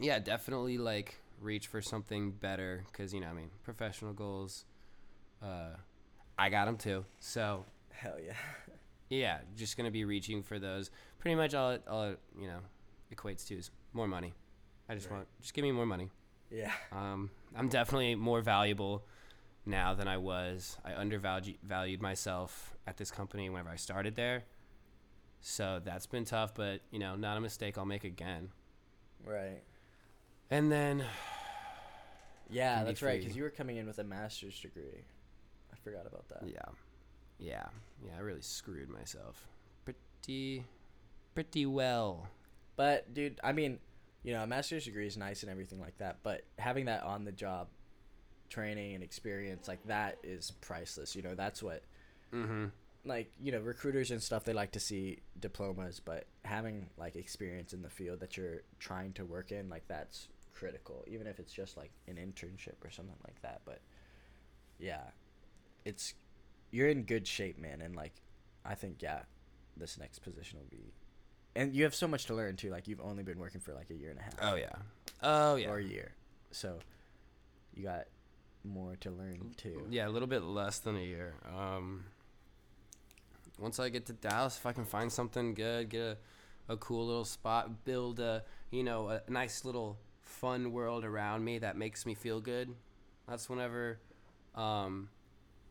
yeah, 0.00 0.18
definitely 0.18 0.78
like 0.78 1.16
reach 1.40 1.66
for 1.68 1.80
something 1.80 2.30
better 2.32 2.84
because 2.90 3.12
you 3.14 3.20
know, 3.20 3.28
I 3.28 3.32
mean, 3.32 3.50
professional 3.62 4.12
goals. 4.12 4.64
Uh, 5.42 5.76
I 6.38 6.48
got 6.50 6.66
them 6.66 6.76
too, 6.76 7.04
so 7.20 7.64
Hell 7.90 8.16
yeah. 8.24 8.32
yeah, 9.08 9.38
just 9.56 9.76
gonna 9.76 9.90
be 9.90 10.04
reaching 10.04 10.42
for 10.42 10.58
those. 10.58 10.90
Pretty 11.18 11.34
much 11.34 11.54
all 11.54 11.72
it, 11.72 11.82
all 11.88 12.04
it, 12.10 12.18
you 12.38 12.46
know 12.46 12.58
equates 13.14 13.46
to 13.48 13.54
is 13.56 13.70
more 13.92 14.06
money. 14.06 14.34
I 14.88 14.94
just 14.94 15.08
Right. 15.10 15.16
want 15.16 15.28
just 15.40 15.54
give 15.54 15.62
me 15.64 15.72
more 15.72 15.86
money. 15.86 16.10
Yeah. 16.50 16.72
Um, 16.92 17.30
I'm 17.56 17.68
definitely 17.68 18.14
more 18.14 18.40
valuable 18.40 19.04
now 19.68 19.94
than 19.94 20.08
I 20.08 20.16
was. 20.16 20.76
I 20.84 20.94
undervalued 20.94 21.58
valued 21.62 22.02
myself 22.02 22.74
at 22.86 22.96
this 22.96 23.10
company 23.10 23.48
whenever 23.50 23.70
I 23.70 23.76
started 23.76 24.16
there. 24.16 24.44
So 25.40 25.80
that's 25.84 26.06
been 26.06 26.24
tough, 26.24 26.54
but 26.54 26.80
you 26.90 26.98
know, 26.98 27.14
not 27.14 27.36
a 27.36 27.40
mistake 27.40 27.78
I'll 27.78 27.84
make 27.84 28.04
again. 28.04 28.50
Right. 29.24 29.62
And 30.50 30.72
then 30.72 31.04
Yeah, 32.50 32.84
that's 32.84 33.02
right. 33.02 33.20
Because 33.20 33.36
you 33.36 33.42
were 33.42 33.50
coming 33.50 33.76
in 33.76 33.86
with 33.86 33.98
a 33.98 34.04
master's 34.04 34.58
degree. 34.58 35.04
I 35.72 35.76
forgot 35.84 36.06
about 36.06 36.28
that. 36.30 36.48
yeah. 36.48 36.62
Yeah. 37.38 37.66
Yeah, 38.04 38.12
I 38.16 38.20
really 38.20 38.40
screwed 38.40 38.88
myself. 38.88 39.46
Pretty 39.84 40.64
pretty 41.34 41.66
well. 41.66 42.28
But 42.76 43.12
dude, 43.12 43.38
I 43.44 43.52
mean, 43.52 43.78
you 44.22 44.32
know, 44.32 44.42
a 44.42 44.46
master's 44.46 44.84
degree 44.84 45.06
is 45.06 45.16
nice 45.16 45.42
and 45.42 45.50
everything 45.50 45.80
like 45.80 45.98
that, 45.98 46.18
but 46.22 46.42
having 46.58 46.86
that 46.86 47.02
on 47.02 47.24
the 47.24 47.32
job 47.32 47.68
training 48.48 48.94
and 48.94 49.02
experience 49.04 49.68
like 49.68 49.84
that 49.86 50.18
is 50.22 50.52
priceless. 50.60 51.14
You 51.16 51.22
know, 51.22 51.34
that's 51.34 51.62
what 51.62 51.82
Mhm. 52.32 52.70
like, 53.04 53.30
you 53.40 53.52
know, 53.52 53.60
recruiters 53.60 54.10
and 54.10 54.22
stuff 54.22 54.44
they 54.44 54.52
like 54.52 54.72
to 54.72 54.80
see 54.80 55.20
diplomas, 55.38 56.00
but 56.00 56.26
having 56.44 56.90
like 56.96 57.16
experience 57.16 57.72
in 57.72 57.82
the 57.82 57.88
field 57.90 58.20
that 58.20 58.36
you're 58.36 58.62
trying 58.78 59.12
to 59.14 59.24
work 59.24 59.50
in, 59.52 59.68
like 59.68 59.86
that's 59.88 60.28
critical, 60.52 61.04
even 61.06 61.26
if 61.26 61.38
it's 61.38 61.52
just 61.52 61.76
like 61.76 61.90
an 62.06 62.16
internship 62.16 62.84
or 62.84 62.90
something 62.90 63.16
like 63.26 63.40
that. 63.42 63.60
But 63.64 63.80
yeah, 64.78 65.04
it's 65.84 66.14
you're 66.70 66.88
in 66.88 67.04
good 67.04 67.26
shape, 67.26 67.58
man, 67.58 67.80
and 67.80 67.96
like 67.96 68.12
I 68.64 68.74
think 68.74 69.00
yeah, 69.00 69.22
this 69.76 69.96
next 69.98 70.18
position 70.20 70.58
will 70.58 70.66
be, 70.70 70.92
and 71.56 71.74
you 71.74 71.84
have 71.84 71.94
so 71.94 72.06
much 72.08 72.26
to 72.26 72.34
learn 72.34 72.56
too. 72.56 72.70
Like 72.70 72.88
you've 72.88 73.00
only 73.00 73.22
been 73.22 73.38
working 73.38 73.60
for 73.60 73.72
like 73.72 73.90
a 73.90 73.94
year 73.94 74.10
and 74.10 74.18
a 74.18 74.22
half. 74.22 74.34
Oh 74.42 74.54
yeah. 74.56 74.74
Oh 75.22 75.56
yeah. 75.56 75.68
Or 75.70 75.78
a 75.78 75.82
year, 75.84 76.12
so 76.50 76.78
you 77.74 77.84
got 77.84 78.06
more 78.64 78.96
to 79.00 79.10
learn 79.10 79.54
too. 79.56 79.86
Yeah, 79.90 80.08
a 80.08 80.10
little 80.10 80.28
bit 80.28 80.42
less 80.42 80.78
than 80.78 80.96
a 80.96 81.00
year. 81.00 81.34
Um, 81.56 82.04
once 83.58 83.78
I 83.78 83.88
get 83.88 84.06
to 84.06 84.12
Dallas, 84.12 84.56
if 84.56 84.66
I 84.66 84.72
can 84.72 84.84
find 84.84 85.10
something 85.10 85.54
good, 85.54 85.90
get 85.90 86.00
a, 86.00 86.16
a 86.68 86.76
cool 86.76 87.06
little 87.06 87.24
spot, 87.24 87.84
build 87.84 88.20
a 88.20 88.44
you 88.70 88.82
know 88.82 89.08
a 89.08 89.22
nice 89.30 89.64
little 89.64 89.98
fun 90.22 90.72
world 90.72 91.04
around 91.04 91.44
me 91.44 91.58
that 91.58 91.76
makes 91.76 92.06
me 92.06 92.14
feel 92.14 92.40
good. 92.40 92.74
That's 93.28 93.48
whenever, 93.50 93.98
um, 94.54 95.08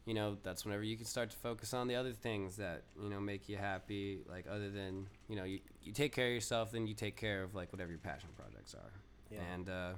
you 0.06 0.14
know, 0.14 0.38
that's 0.44 0.66
whenever 0.66 0.84
you 0.84 0.96
can 0.96 1.06
start 1.06 1.32
to 1.32 1.38
focus 1.38 1.74
on 1.74 1.88
the 1.88 1.96
other 1.96 2.14
things 2.14 2.58
that 2.58 2.84
you 3.02 3.10
know 3.10 3.20
make 3.20 3.48
you 3.50 3.58
happy. 3.58 4.20
Like 4.30 4.46
other 4.50 4.70
than 4.70 5.08
you 5.30 5.36
know 5.36 5.44
you 5.44 5.60
you 5.84 5.94
take 5.94 6.14
care 6.14 6.28
of 6.28 6.34
yourself, 6.34 6.72
then 6.72 6.88
you 6.88 6.94
take 6.94 7.16
care 7.16 7.44
of 7.44 7.56
like 7.56 7.72
whatever 7.72 7.92
your 7.92 8.00
passion 8.00 8.30
projects 8.36 8.74
are. 8.74 8.92
Yeah. 9.32 9.40
And 9.54 9.70
uh, 9.70 9.92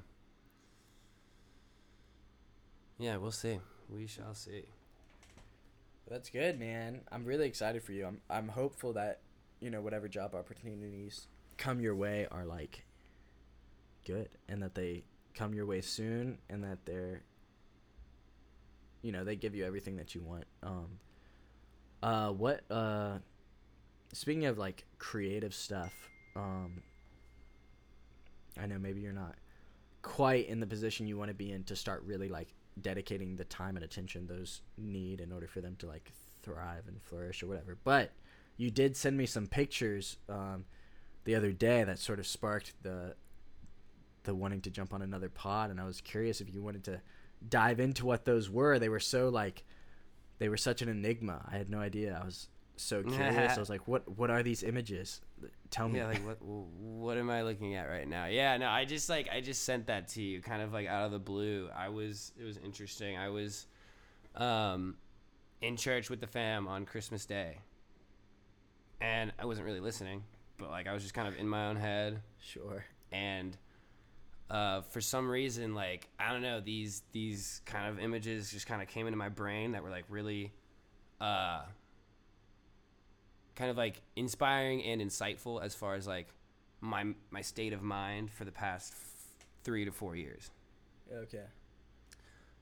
yeah, 3.00 3.18
we'll 3.18 3.32
see. 3.32 3.60
We 3.90 4.06
shall 4.06 4.36
see. 4.36 4.66
That's 6.08 6.30
good, 6.30 6.60
man. 6.60 7.02
I'm 7.12 7.26
really 7.26 7.48
excited 7.48 7.84
for 7.84 7.94
you. 7.94 8.06
I'm 8.06 8.22
I'm 8.30 8.50
hopeful 8.50 8.94
that 8.94 9.22
you 9.60 9.70
know 9.70 9.82
whatever 9.82 10.08
job 10.08 10.36
opportunities 10.36 11.28
come 11.58 11.80
your 11.80 11.96
way 11.96 12.28
are 12.32 12.46
like 12.46 12.86
good 14.06 14.30
and 14.48 14.62
that 14.64 14.76
they 14.76 15.04
come 15.34 15.54
your 15.54 15.66
way 15.66 15.82
soon 15.82 16.38
and 16.50 16.64
that 16.64 16.86
they're 16.86 17.22
you 19.02 19.12
know 19.12 19.24
they 19.24 19.36
give 19.36 19.54
you 19.56 19.66
everything 19.66 19.98
that 19.98 20.16
you 20.16 20.22
want 20.22 20.46
um 20.64 20.88
uh 22.02 22.30
what 22.30 22.64
uh 22.72 23.18
speaking 24.14 24.46
of 24.46 24.58
like 24.58 24.86
creative 24.98 25.54
stuff 25.54 25.94
um 26.36 26.82
i 28.58 28.66
know 28.66 28.80
maybe 28.80 29.02
you're 29.02 29.12
not 29.12 29.36
quite 30.02 30.48
in 30.48 30.60
the 30.60 30.68
position 30.68 31.08
you 31.08 31.18
want 31.18 31.30
to 31.30 31.36
be 31.36 31.52
in 31.52 31.64
to 31.64 31.76
start 31.76 32.04
really 32.06 32.30
like 32.30 32.54
dedicating 32.82 33.36
the 33.36 33.46
time 33.46 33.76
and 33.76 33.84
attention 33.84 34.28
those 34.28 34.62
need 34.78 35.22
in 35.22 35.32
order 35.32 35.48
for 35.48 35.62
them 35.62 35.76
to 35.78 35.88
like 35.88 36.12
thrive 36.42 36.84
and 36.88 37.02
flourish 37.02 37.44
or 37.44 37.48
whatever. 37.48 37.78
But 37.84 38.12
you 38.58 38.72
did 38.72 38.96
send 38.96 39.18
me 39.18 39.26
some 39.26 39.48
pictures 39.48 40.18
um, 40.28 40.66
the 41.24 41.36
other 41.36 41.52
day 41.52 41.84
that 41.84 42.00
sort 42.00 42.20
of 42.20 42.28
sparked 42.28 42.74
the 42.84 43.16
the 44.24 44.36
wanting 44.36 44.62
to 44.62 44.70
jump 44.70 44.94
on 44.94 45.02
another 45.02 45.30
pod, 45.30 45.72
and 45.72 45.80
I 45.80 45.86
was 45.86 46.02
curious 46.02 46.42
if 46.42 46.54
you 46.54 46.62
wanted 46.62 46.84
to 46.86 47.02
dive 47.48 47.80
into 47.80 48.06
what 48.06 48.26
those 48.26 48.50
were. 48.50 48.78
They 48.78 48.90
were 48.90 49.00
so 49.00 49.30
like 49.30 49.64
they 50.40 50.50
were 50.50 50.58
such 50.58 50.82
an 50.82 50.90
enigma. 50.90 51.46
I 51.52 51.58
had 51.58 51.70
no 51.70 51.80
idea. 51.80 52.20
I 52.22 52.26
was 52.26 52.50
so 52.80 53.04
curious. 53.12 53.58
I 53.58 53.60
was 53.60 53.70
like, 53.70 53.88
"What? 53.88 54.08
What 54.18 54.30
are 54.30 54.42
these 54.42 54.64
images? 54.64 55.22
Tell 55.70 55.90
me." 55.90 56.00
Yeah, 56.00 56.08
like 56.08 56.26
what? 56.26 56.42
What 56.42 57.18
am 57.18 57.30
I 57.30 57.44
looking 57.44 57.76
at 57.76 57.90
right 57.90 58.08
now? 58.08 58.26
Yeah, 58.26 58.56
no, 58.58 58.70
I 58.70 58.86
just 58.86 59.10
like 59.10 59.30
I 59.30 59.42
just 59.42 59.64
sent 59.64 59.88
that 59.88 60.08
to 60.10 60.22
you, 60.22 60.42
kind 60.42 60.62
of 60.62 60.72
like 60.72 60.88
out 60.88 61.06
of 61.06 61.12
the 61.12 61.20
blue. 61.20 61.70
I 61.76 61.90
was 61.90 62.32
it 62.40 62.44
was 62.44 62.58
interesting. 62.58 63.18
I 63.18 63.30
was, 63.30 63.68
um, 64.36 64.96
in 65.62 65.76
church 65.76 66.10
with 66.10 66.22
the 66.22 66.28
fam 66.28 66.68
on 66.68 66.86
Christmas 66.86 67.26
Day, 67.26 67.58
and 69.02 69.34
I 69.38 69.46
wasn't 69.46 69.68
really 69.68 69.82
listening, 69.82 70.24
but 70.58 70.70
like 70.70 70.88
I 70.88 70.94
was 70.94 71.04
just 71.04 71.14
kind 71.14 71.28
of 71.28 71.38
in 71.38 71.48
my 71.48 71.68
own 71.68 71.76
head. 71.76 72.22
Sure. 72.42 72.86
And. 73.12 73.58
Uh, 74.50 74.82
for 74.82 75.00
some 75.00 75.30
reason, 75.30 75.76
like 75.76 76.10
I 76.20 76.32
don't 76.32 76.42
know, 76.42 76.60
these 76.60 77.04
these 77.12 77.62
kind 77.68 77.88
of 77.88 78.00
images 78.00 78.52
just 78.52 78.66
kind 78.66 78.82
of 78.82 78.88
came 78.88 79.06
into 79.06 79.16
my 79.16 79.30
brain 79.30 79.74
that 79.74 79.84
were 79.84 79.92
like 79.92 80.06
really, 80.10 80.52
uh, 81.22 81.62
kind 83.60 83.70
of 83.70 83.78
like 83.78 84.02
inspiring 84.16 84.82
and 84.84 85.02
insightful 85.02 85.62
as 85.62 85.76
far 85.76 85.96
as 85.96 86.08
like 86.08 86.34
my 86.80 87.06
my 87.30 87.42
state 87.42 87.74
of 87.74 87.84
mind 87.84 88.32
for 88.32 88.46
the 88.46 88.52
past 88.52 88.94
f- 88.94 89.46
three 89.66 89.84
to 89.84 89.92
four 89.92 90.16
years. 90.16 90.50
Okay. 91.14 91.44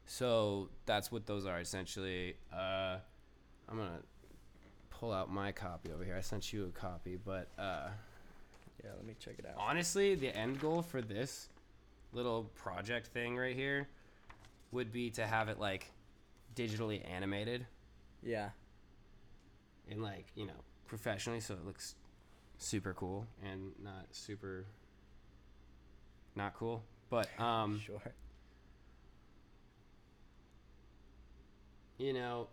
So 0.08 0.70
that's 0.88 1.12
what 1.12 1.28
those 1.28 1.46
are 1.46 1.60
essentially. 1.60 2.36
Uh, 2.52 2.98
I'm 3.70 3.78
gonna 3.78 4.00
pull 4.90 5.14
out 5.14 5.32
my 5.32 5.52
copy 5.52 5.92
over 5.94 6.04
here. 6.04 6.16
I 6.18 6.22
sent 6.22 6.52
you 6.52 6.66
a 6.66 6.80
copy, 6.80 7.20
but 7.24 7.48
uh, 7.60 7.90
yeah, 8.84 8.90
let 8.96 9.06
me 9.06 9.14
check 9.20 9.36
it 9.38 9.46
out. 9.46 9.54
Honestly, 9.56 10.16
the 10.16 10.36
end 10.36 10.60
goal 10.60 10.82
for 10.82 11.04
this 11.04 11.50
little 12.12 12.46
project 12.56 13.08
thing 13.08 13.38
right 13.38 13.56
here 13.56 13.88
would 14.72 14.92
be 14.92 15.12
to 15.12 15.28
have 15.28 15.48
it 15.48 15.60
like 15.60 15.92
digitally 16.56 17.08
animated. 17.08 17.68
Yeah. 18.24 18.50
And 19.92 20.02
like 20.02 20.26
you 20.34 20.48
know 20.48 20.64
professionally, 20.88 21.40
so 21.40 21.54
it 21.54 21.66
looks 21.66 21.96
super 22.58 22.94
cool 22.94 23.28
and 23.44 23.72
not 23.84 24.06
super 24.12 24.66
not 26.36 26.56
cool. 26.56 26.84
But 27.10 27.28
um, 27.40 27.80
sure. 27.80 28.14
You 31.98 32.14
know. 32.14 32.48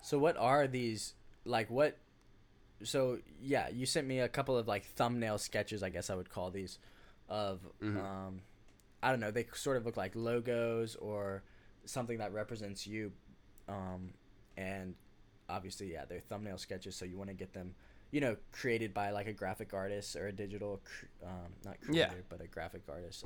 So 0.00 0.18
what 0.18 0.36
are 0.36 0.66
these 0.66 1.14
like? 1.44 1.70
What? 1.70 1.96
So 2.84 3.18
yeah, 3.42 3.68
you 3.68 3.84
sent 3.84 4.06
me 4.06 4.20
a 4.20 4.28
couple 4.28 4.56
of 4.56 4.68
like 4.68 4.84
thumbnail 4.84 5.38
sketches. 5.38 5.82
I 5.82 5.90
guess 5.90 6.10
I 6.10 6.14
would 6.14 6.30
call 6.30 6.50
these 6.50 6.78
of 7.28 7.60
mm-hmm. 7.82 7.98
um, 7.98 8.40
I 9.02 9.10
don't 9.10 9.20
know. 9.20 9.30
They 9.30 9.46
sort 9.54 9.76
of 9.76 9.84
look 9.84 9.96
like 9.96 10.12
logos 10.14 10.96
or 10.96 11.42
something 11.84 12.18
that 12.18 12.32
represents 12.32 12.86
you. 12.86 13.12
Um, 13.68 14.12
and 14.56 14.94
obviously, 15.58 15.92
yeah, 15.92 16.04
they're 16.08 16.20
thumbnail 16.20 16.56
sketches, 16.56 16.94
so 16.94 17.04
you 17.04 17.18
want 17.18 17.30
to 17.30 17.34
get 17.34 17.52
them, 17.52 17.74
you 18.12 18.20
know, 18.20 18.36
created 18.52 18.94
by 18.94 19.10
like 19.10 19.26
a 19.26 19.32
graphic 19.32 19.74
artist 19.74 20.14
or 20.14 20.28
a 20.28 20.32
digital, 20.32 20.80
um, 21.24 21.52
not 21.64 21.80
creator, 21.80 22.14
yeah. 22.16 22.22
but 22.28 22.40
a 22.40 22.46
graphic 22.46 22.82
artist. 22.88 23.24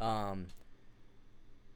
Um, 0.00 0.46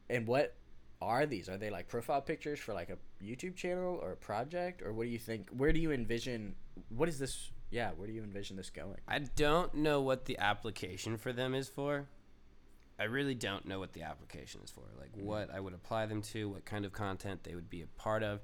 and 0.09 0.25
what 0.29 0.55
are 1.03 1.27
these? 1.27 1.49
Are 1.49 1.57
they 1.57 1.71
like 1.71 1.89
profile 1.89 2.23
pictures 2.23 2.61
for 2.61 2.75
like 2.75 2.91
a 2.91 2.99
YouTube 3.25 3.57
channel 3.57 3.99
or 4.01 4.13
a 4.13 4.17
project, 4.17 4.83
or 4.83 4.93
what 4.93 5.03
do 5.03 5.11
you 5.11 5.19
think? 5.19 5.49
Where 5.51 5.73
do 5.73 5.81
you 5.81 5.91
envision? 5.91 6.55
What 6.91 7.09
is 7.09 7.19
this? 7.19 7.51
Yeah, 7.71 7.91
where 7.97 8.07
do 8.07 8.13
you 8.13 8.23
envision 8.23 8.57
this 8.57 8.71
going? 8.71 8.99
I 9.09 9.19
don't 9.19 9.75
know 9.75 10.01
what 10.01 10.27
the 10.27 10.39
application 10.39 11.19
for 11.19 11.33
them 11.33 11.55
is 11.55 11.69
for. 11.69 12.07
I 13.01 13.05
really 13.05 13.35
don't 13.35 13.67
know 13.67 13.79
what 13.79 13.93
the 13.93 14.03
application 14.03 14.61
is 14.65 14.71
for. 14.71 14.85
Like 14.99 15.13
mm. 15.17 15.25
what 15.25 15.53
I 15.53 15.61
would 15.61 15.75
apply 15.75 16.07
them 16.07 16.23
to, 16.23 16.49
what 16.49 16.65
kind 16.65 16.85
of 16.85 16.93
content 16.93 17.45
they 17.45 17.55
would 17.55 17.69
be 17.69 17.83
a 17.83 17.87
part 18.01 18.23
of 18.23 18.41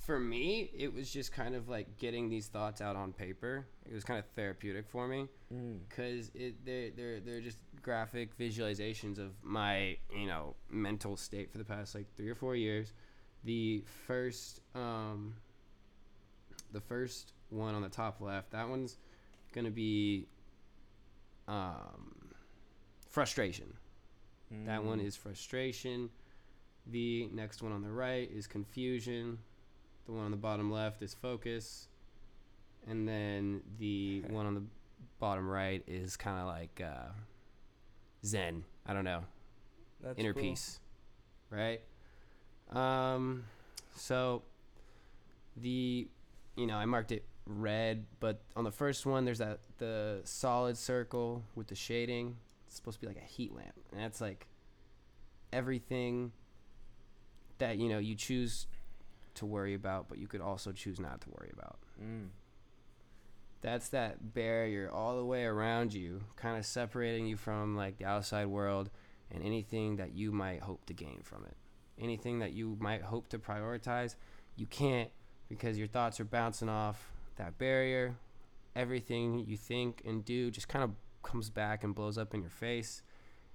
for 0.00 0.18
me, 0.18 0.70
it 0.76 0.92
was 0.92 1.10
just 1.10 1.30
kind 1.30 1.54
of 1.54 1.68
like 1.68 1.98
getting 1.98 2.30
these 2.30 2.46
thoughts 2.46 2.80
out 2.80 2.96
on 2.96 3.12
paper. 3.12 3.66
It 3.88 3.92
was 3.92 4.02
kind 4.02 4.18
of 4.18 4.24
therapeutic 4.34 4.88
for 4.88 5.06
me 5.06 5.28
because 5.88 6.30
mm. 6.30 6.40
it 6.40 6.64
they're, 6.64 6.90
they're 6.90 7.20
they're 7.20 7.40
just 7.40 7.58
graphic 7.82 8.36
visualizations 8.38 9.18
of 9.18 9.32
my 9.42 9.96
you 10.14 10.26
know 10.26 10.54
mental 10.70 11.16
state 11.16 11.52
for 11.52 11.58
the 11.58 11.64
past 11.64 11.94
like 11.94 12.06
three 12.16 12.30
or 12.30 12.34
four 12.34 12.56
years. 12.56 12.94
The 13.44 13.84
first 14.06 14.60
um, 14.74 15.34
the 16.72 16.80
first 16.80 17.32
one 17.50 17.74
on 17.74 17.82
the 17.82 17.88
top 17.88 18.20
left, 18.22 18.52
that 18.52 18.68
one's 18.68 18.96
gonna 19.52 19.70
be 19.70 20.26
um, 21.46 22.32
frustration. 23.10 23.74
Mm. 24.52 24.64
That 24.64 24.82
one 24.82 24.98
mm. 24.98 25.06
is 25.06 25.14
frustration. 25.14 26.08
The 26.86 27.28
next 27.34 27.62
one 27.62 27.72
on 27.72 27.82
the 27.82 27.90
right 27.90 28.30
is 28.32 28.46
confusion 28.46 29.38
the 30.10 30.16
one 30.16 30.24
on 30.24 30.30
the 30.30 30.36
bottom 30.36 30.70
left 30.70 31.02
is 31.02 31.14
focus, 31.14 31.88
and 32.88 33.06
then 33.06 33.62
the 33.78 34.22
one 34.28 34.46
on 34.46 34.54
the 34.54 34.62
bottom 35.18 35.48
right 35.48 35.82
is 35.86 36.16
kind 36.16 36.40
of 36.40 36.46
like 36.46 36.80
uh, 36.84 37.10
Zen. 38.24 38.64
I 38.86 38.92
don't 38.92 39.04
know. 39.04 39.22
That's 40.02 40.18
Inner 40.18 40.32
cool. 40.32 40.42
peace, 40.42 40.80
right? 41.50 41.80
Um, 42.70 43.44
so 43.94 44.42
the 45.56 46.08
you 46.56 46.66
know 46.66 46.76
I 46.76 46.86
marked 46.86 47.12
it 47.12 47.24
red, 47.46 48.04
but 48.18 48.40
on 48.56 48.64
the 48.64 48.72
first 48.72 49.06
one 49.06 49.24
there's 49.24 49.38
that 49.38 49.60
the 49.78 50.22
solid 50.24 50.76
circle 50.76 51.44
with 51.54 51.68
the 51.68 51.76
shading. 51.76 52.36
It's 52.66 52.76
supposed 52.76 53.00
to 53.00 53.06
be 53.06 53.12
like 53.12 53.22
a 53.22 53.26
heat 53.26 53.54
lamp, 53.54 53.74
and 53.92 54.00
that's 54.00 54.20
like 54.20 54.46
everything 55.52 56.32
that 57.58 57.78
you 57.78 57.88
know 57.88 57.98
you 57.98 58.14
choose 58.16 58.66
to 59.36 59.46
worry 59.46 59.74
about, 59.74 60.08
but 60.08 60.18
you 60.18 60.26
could 60.26 60.40
also 60.40 60.72
choose 60.72 60.98
not 61.00 61.20
to 61.22 61.30
worry 61.30 61.50
about. 61.52 61.78
Mm. 62.02 62.28
That's 63.62 63.88
that 63.90 64.32
barrier 64.32 64.90
all 64.90 65.16
the 65.16 65.24
way 65.24 65.44
around 65.44 65.92
you, 65.92 66.22
kind 66.36 66.56
of 66.58 66.64
separating 66.64 67.26
you 67.26 67.36
from 67.36 67.76
like 67.76 67.98
the 67.98 68.06
outside 68.06 68.46
world 68.46 68.90
and 69.30 69.42
anything 69.42 69.96
that 69.96 70.14
you 70.14 70.32
might 70.32 70.62
hope 70.62 70.86
to 70.86 70.94
gain 70.94 71.20
from 71.22 71.44
it. 71.44 71.56
Anything 71.98 72.38
that 72.38 72.52
you 72.52 72.76
might 72.80 73.02
hope 73.02 73.28
to 73.28 73.38
prioritize, 73.38 74.14
you 74.56 74.66
can't 74.66 75.10
because 75.48 75.76
your 75.76 75.88
thoughts 75.88 76.18
are 76.20 76.24
bouncing 76.24 76.68
off 76.70 77.10
that 77.36 77.58
barrier. 77.58 78.16
Everything 78.74 79.44
you 79.46 79.56
think 79.56 80.00
and 80.06 80.24
do 80.24 80.50
just 80.50 80.68
kind 80.68 80.84
of 80.84 80.92
comes 81.22 81.50
back 81.50 81.84
and 81.84 81.94
blows 81.94 82.16
up 82.16 82.32
in 82.34 82.40
your 82.40 82.50
face. 82.50 83.02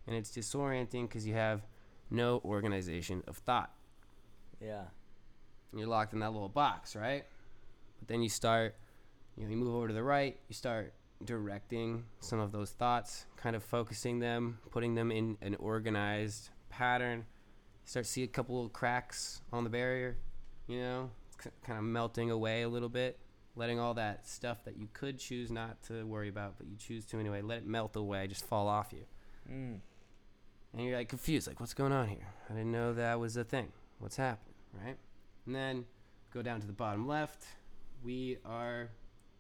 and 0.08 0.16
it's 0.16 0.30
disorienting 0.30 1.08
because 1.10 1.26
you 1.26 1.34
have 1.34 1.66
no 2.12 2.40
organization 2.46 3.24
of 3.28 3.38
thought. 3.38 3.74
Yeah. 4.62 4.84
And 5.76 5.82
you're 5.82 5.90
locked 5.90 6.14
in 6.14 6.20
that 6.20 6.32
little 6.32 6.48
box, 6.48 6.96
right? 6.96 7.26
But 8.00 8.08
then 8.08 8.22
you 8.22 8.30
start, 8.30 8.76
you 9.36 9.44
know, 9.44 9.50
you 9.50 9.58
move 9.58 9.76
over 9.76 9.90
to 9.90 9.94
the 9.94 10.04
right, 10.04 10.40
you 10.48 10.56
start 10.56 10.94
directing 11.26 12.06
some 12.22 12.40
of 12.40 12.54
those 12.54 12.72
thoughts, 12.72 13.26
kind 13.36 13.58
of 13.58 13.64
focusing 13.64 14.20
them, 14.20 14.58
putting 14.72 14.96
them 14.96 15.12
in 15.12 15.38
an 15.42 15.56
organized 15.56 16.48
pattern. 16.70 17.26
You 17.84 17.90
start 17.90 18.06
to 18.06 18.12
see 18.14 18.24
a 18.24 18.28
couple 18.28 18.64
of 18.64 18.72
cracks 18.72 19.42
on 19.52 19.66
the 19.66 19.70
barrier, 19.70 20.16
you 20.68 20.80
know, 20.80 21.10
c- 21.44 21.50
kind 21.66 21.78
of 21.78 21.84
melting 21.84 22.32
away 22.32 22.62
a 22.62 22.70
little 22.70 22.88
bit, 22.88 23.20
letting 23.58 23.78
all 23.78 23.96
that 23.96 24.26
stuff 24.26 24.64
that 24.64 24.78
you 24.78 24.88
could 24.94 25.20
choose 25.20 25.52
not 25.52 25.84
to 25.88 26.06
worry 26.06 26.30
about, 26.30 26.58
but 26.58 26.68
you 26.68 26.78
choose 26.78 27.04
to 27.08 27.20
anyway, 27.20 27.42
let 27.42 27.58
it 27.58 27.68
melt 27.68 27.98
away, 27.98 28.28
just 28.28 28.48
fall 28.48 28.70
off 28.70 28.94
you. 28.94 29.04
Mm. 29.52 29.80
And 30.72 30.86
you're 30.86 30.98
like 30.98 31.10
confused, 31.10 31.50
like, 31.50 31.60
what's 31.60 31.74
going 31.74 31.92
on 31.92 32.08
here? 32.08 32.28
I 32.50 32.54
didn't 32.54 32.72
know 32.72 32.94
that 32.94 33.20
was 33.20 33.36
a 33.36 33.44
thing. 33.44 33.74
What's 34.00 34.16
happening, 34.16 34.56
right? 34.82 34.96
And 35.46 35.56
then 35.56 35.86
go 36.34 36.42
down 36.42 36.62
to 36.62 36.68
the 36.68 36.74
bottom 36.74 37.08
left. 37.08 37.44
We 38.04 38.38
are 38.46 38.90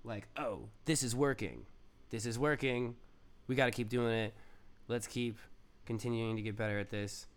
like, 0.03 0.27
oh, 0.37 0.69
this 0.85 1.03
is 1.03 1.15
working. 1.15 1.65
This 2.09 2.25
is 2.25 2.37
working. 2.37 2.95
We 3.47 3.55
got 3.55 3.65
to 3.65 3.71
keep 3.71 3.89
doing 3.89 4.13
it. 4.13 4.33
Let's 4.87 5.07
keep 5.07 5.37
continuing 5.85 6.35
to 6.35 6.41
get 6.41 6.55
better 6.55 6.79
at 6.79 6.89
this. 6.89 7.27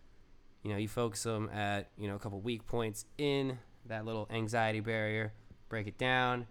You 0.62 0.72
know, 0.72 0.76
you 0.76 0.88
focus 0.88 1.22
them 1.22 1.48
at, 1.50 1.90
you 1.96 2.08
know, 2.08 2.16
a 2.16 2.18
couple 2.18 2.40
weak 2.40 2.66
points 2.66 3.04
in 3.16 3.58
that 3.86 4.04
little 4.04 4.26
anxiety 4.30 4.80
barrier, 4.80 5.32
break 5.68 5.86
it 5.86 5.98
down. 5.98 6.46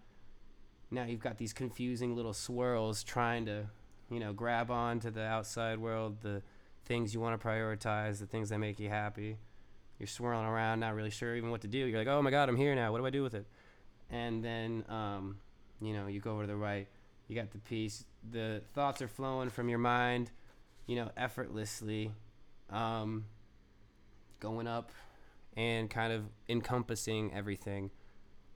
Now 0.89 1.03
you've 1.03 1.21
got 1.21 1.37
these 1.37 1.53
confusing 1.53 2.15
little 2.15 2.33
swirls 2.33 3.03
trying 3.03 3.45
to, 3.45 3.65
you 4.09 4.19
know, 4.19 4.33
grab 4.33 4.71
on 4.71 4.99
to 5.01 5.11
the 5.11 5.23
outside 5.23 5.79
world, 5.79 6.21
the 6.21 6.41
things 6.85 7.13
you 7.13 7.19
want 7.19 7.39
to 7.39 7.47
prioritize, 7.47 8.19
the 8.19 8.25
things 8.25 8.49
that 8.49 8.59
make 8.59 8.79
you 8.79 8.89
happy. 8.89 9.37
You're 9.99 10.07
swirling 10.07 10.45
around, 10.45 10.79
not 10.79 10.95
really 10.95 11.09
sure 11.09 11.35
even 11.35 11.49
what 11.49 11.61
to 11.61 11.67
do. 11.67 11.79
You're 11.79 11.97
like, 11.97 12.07
oh 12.07 12.21
my 12.21 12.31
God, 12.31 12.49
I'm 12.49 12.55
here 12.55 12.75
now. 12.75 12.91
What 12.91 12.99
do 12.99 13.05
I 13.05 13.09
do 13.09 13.23
with 13.23 13.33
it? 13.33 13.45
And 14.09 14.43
then, 14.43 14.85
um, 14.89 15.37
you 15.81 15.93
know, 15.93 16.07
you 16.07 16.19
go 16.19 16.33
over 16.33 16.43
to 16.43 16.47
the 16.47 16.55
right. 16.55 16.87
You 17.27 17.35
got 17.35 17.51
the 17.51 17.57
peace. 17.57 18.05
The 18.31 18.61
thoughts 18.73 19.01
are 19.01 19.07
flowing 19.07 19.49
from 19.49 19.69
your 19.69 19.79
mind, 19.79 20.31
you 20.85 20.95
know, 20.95 21.09
effortlessly, 21.17 22.11
um, 22.69 23.25
going 24.39 24.67
up 24.67 24.91
and 25.55 25.89
kind 25.89 26.13
of 26.13 26.23
encompassing 26.47 27.33
everything 27.33 27.89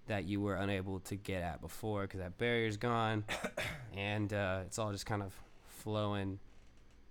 that 0.07 0.25
you 0.25 0.41
were 0.41 0.55
unable 0.55 0.99
to 0.99 1.15
get 1.15 1.41
at 1.41 1.61
before 1.61 2.03
because 2.03 2.19
that 2.19 2.37
barrier's 2.37 2.77
gone 2.77 3.23
and 3.95 4.33
uh, 4.33 4.59
it's 4.65 4.77
all 4.77 4.91
just 4.91 5.05
kind 5.05 5.23
of 5.23 5.33
flowing 5.67 6.39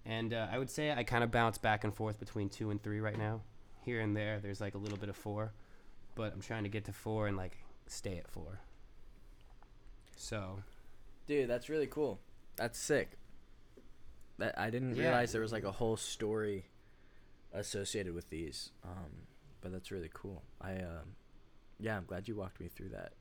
and 0.05 0.33
uh, 0.33 0.47
I 0.51 0.59
would 0.59 0.71
say 0.71 0.93
I 0.93 1.05
kind 1.05 1.23
of 1.23 1.31
bounce 1.31 1.59
back 1.59 1.85
and 1.85 1.95
forth 1.95 2.19
between 2.19 2.49
two 2.49 2.71
and 2.71 2.83
three 2.83 3.01
right 3.01 3.19
now. 3.19 3.43
Here 3.85 4.01
and 4.01 4.17
there, 4.17 4.41
there's 4.41 4.61
like 4.61 4.75
a 4.75 4.79
little 4.79 4.99
bit 4.99 5.09
of 5.09 5.17
four, 5.17 5.53
but 6.15 6.33
I'm 6.33 6.41
trying 6.41 6.65
to 6.65 6.69
get 6.69 6.85
to 6.85 6.93
four 6.93 7.27
and 7.27 7.37
like 7.37 7.57
stay 7.87 8.19
at 8.19 8.29
four. 8.29 8.61
So, 10.17 10.63
dude, 11.27 11.49
that's 11.49 11.69
really 11.69 11.87
cool. 11.87 12.21
That's 12.57 12.79
sick. 12.79 13.13
That 14.39 14.59
I 14.59 14.71
didn't 14.71 14.97
yeah. 14.97 15.05
realize 15.05 15.33
there 15.33 15.41
was 15.41 15.53
like 15.53 15.65
a 15.65 15.73
whole 15.73 15.97
story 15.97 16.67
associated 17.53 18.15
with 18.15 18.29
these. 18.31 18.71
Um, 18.85 19.27
but 19.61 19.73
that's 19.73 19.91
really 19.91 20.11
cool. 20.13 20.43
I 20.61 20.73
um, 20.77 21.17
yeah, 21.79 21.97
I'm 21.97 22.05
glad 22.05 22.29
you 22.29 22.37
walked 22.37 22.61
me 22.61 22.69
through 22.69 22.91
that 22.91 23.13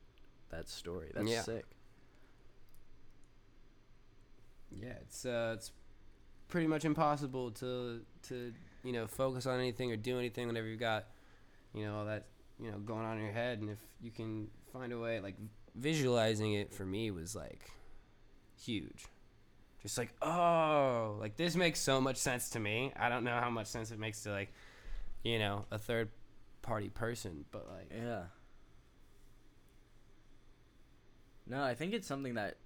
that 0.52 0.70
story. 0.70 1.12
That's 1.14 1.30
yeah. 1.30 1.42
sick. 1.42 1.66
Yeah, 4.72 4.94
it's 5.02 5.26
uh, 5.26 5.54
it's 5.56 5.72
pretty 6.48 6.68
much 6.68 6.86
impossible 6.86 7.52
to 7.52 8.02
to 8.28 8.54
you 8.90 8.96
know 8.96 9.06
focus 9.06 9.46
on 9.46 9.60
anything 9.60 9.92
or 9.92 9.96
do 9.96 10.18
anything 10.18 10.48
whenever 10.48 10.68
you've 10.68 10.80
got 10.80 11.06
you 11.76 11.86
know 11.86 11.98
all 11.98 12.06
that 12.06 12.26
you 12.60 12.72
know 12.72 12.80
going 12.80 13.06
on 13.06 13.18
in 13.18 13.24
your 13.24 13.34
head. 13.34 13.60
And 13.60 13.70
if 13.70 13.78
you 14.02 14.10
can 14.10 14.48
find 14.74 14.92
a 14.92 14.98
way 14.98 15.20
like 15.20 15.36
visualizing 15.76 16.54
it 16.54 16.74
for 16.74 16.86
me 16.86 17.12
was 17.12 17.36
like 17.36 17.70
huge. 18.60 19.06
Just 19.84 19.96
like 19.98 20.12
oh 20.24 21.18
like 21.20 21.38
this 21.38 21.56
makes 21.56 21.80
so 21.80 22.02
much 22.02 22.18
sense 22.18 22.50
to 22.50 22.60
me. 22.60 22.92
I 22.98 23.10
don't 23.10 23.24
know 23.24 23.40
how 23.40 23.52
much 23.52 23.68
sense 23.68 23.92
it 23.92 24.00
makes 24.00 24.24
to 24.24 24.32
like 24.32 24.52
you 25.24 25.38
know 25.38 25.66
a 25.70 25.78
third 25.78 26.10
party 26.64 26.90
person 26.90 27.46
but 27.52 27.68
like 27.70 27.92
yeah. 27.96 28.24
No 31.46 31.62
i 31.62 31.76
think 31.76 31.94
it's 31.94 32.08
something 32.08 32.34
that 32.34 32.58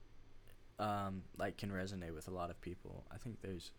um, 0.79 1.23
like 1.37 1.57
can 1.57 1.69
resonate 1.69 2.13
with 2.13 2.27
a 2.27 2.31
lot 2.31 2.49
of 2.49 2.59
people. 2.61 3.03
I 3.11 3.17
think 3.17 3.41
there's, 3.41 3.71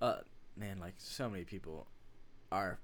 uh, 0.00 0.18
man, 0.56 0.78
like 0.78 0.94
so 0.98 1.28
many 1.28 1.44
people 1.44 1.86
are, 2.50 2.78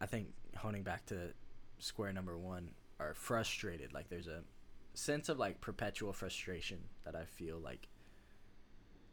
I 0.00 0.06
think 0.06 0.28
honing 0.56 0.82
back 0.82 1.06
to 1.06 1.32
square 1.78 2.12
number 2.12 2.36
one 2.36 2.70
are 3.00 3.14
frustrated. 3.14 3.92
Like 3.92 4.08
there's 4.08 4.26
a 4.26 4.42
sense 4.94 5.28
of 5.28 5.38
like 5.38 5.60
perpetual 5.60 6.12
frustration 6.12 6.78
that 7.04 7.14
I 7.14 7.24
feel 7.24 7.58
like 7.58 7.88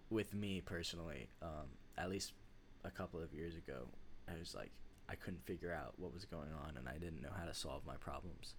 with 0.10 0.34
me 0.34 0.62
personally. 0.62 1.30
Um, 1.42 1.68
at 1.98 2.10
least 2.10 2.34
a 2.84 2.92
couple 2.92 3.22
of 3.22 3.34
years 3.34 3.56
ago, 3.56 3.88
I 4.28 4.38
was 4.40 4.56
like 4.56 4.72
I 5.10 5.16
couldn't 5.16 5.46
figure 5.46 5.74
out 5.74 5.94
what 5.98 6.14
was 6.14 6.26
going 6.26 6.50
on 6.66 6.78
and 6.78 6.88
I 6.88 6.94
didn't 6.94 7.22
know 7.22 7.34
how 7.38 7.46
to 7.46 7.54
solve 7.54 7.86
my 7.86 7.96
problems, 7.96 8.56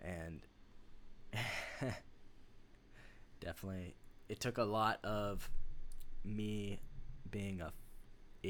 and. 0.00 0.40
definitely 3.40 3.94
it 4.28 4.40
took 4.40 4.58
a 4.58 4.64
lot 4.64 4.98
of 5.04 5.50
me 6.24 6.80
being 7.30 7.60
a 7.60 7.72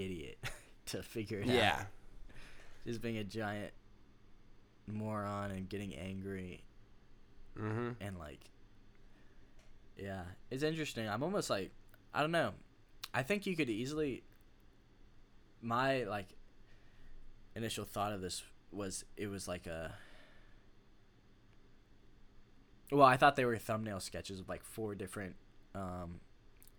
idiot 0.05 0.39
to 0.87 1.03
figure 1.03 1.41
it 1.41 1.49
out. 1.49 1.55
yeah. 1.55 1.77
out. 1.81 1.87
Just 2.87 3.03
being 3.03 3.19
a 3.19 3.25
giant 3.25 3.73
moron 4.87 5.51
and 5.51 5.69
getting 5.69 5.95
angry. 5.95 6.65
Mm-hmm. 7.59 7.91
And 8.01 8.19
like 8.19 8.41
yeah, 9.97 10.23
it's 10.51 10.63
interesting. 10.63 11.09
I'm 11.09 11.23
almost 11.23 11.51
like 11.51 11.71
I 12.15 12.21
don't 12.21 12.31
know. 12.31 12.53
I 13.13 13.23
think 13.23 13.47
you 13.47 13.57
could 13.57 13.69
easily 13.69 14.23
my 15.61 16.05
like 16.05 16.29
initial 17.57 17.85
thought 17.85 18.13
of 18.13 18.21
this 18.21 18.43
was 18.71 19.05
it 19.17 19.29
was 19.29 19.49
like 19.49 19.67
a 19.67 19.93
well, 22.91 23.07
I 23.07 23.17
thought 23.17 23.37
they 23.37 23.45
were 23.45 23.59
thumbnail 23.59 24.01
sketches 24.01 24.41
of 24.41 24.49
like 24.49 24.65
four 24.65 24.95
different 24.95 25.37
um, 25.75 26.21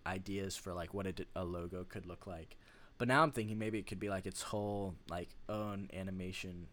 ideas 0.08 0.56
for 0.56 0.74
like 0.74 0.94
what 0.94 1.06
a, 1.06 1.14
a 1.36 1.44
logo 1.44 1.84
could 1.84 2.06
look 2.06 2.26
like. 2.26 2.58
But 3.00 3.08
now 3.08 3.24
I'm 3.24 3.32
thinking 3.32 3.58
maybe 3.58 3.80
it 3.80 3.88
could 3.88 4.00
be 4.00 4.10
like 4.10 4.26
its 4.26 4.42
whole 4.42 4.94
like 5.10 5.30
own 5.48 5.90
animation, 5.94 6.68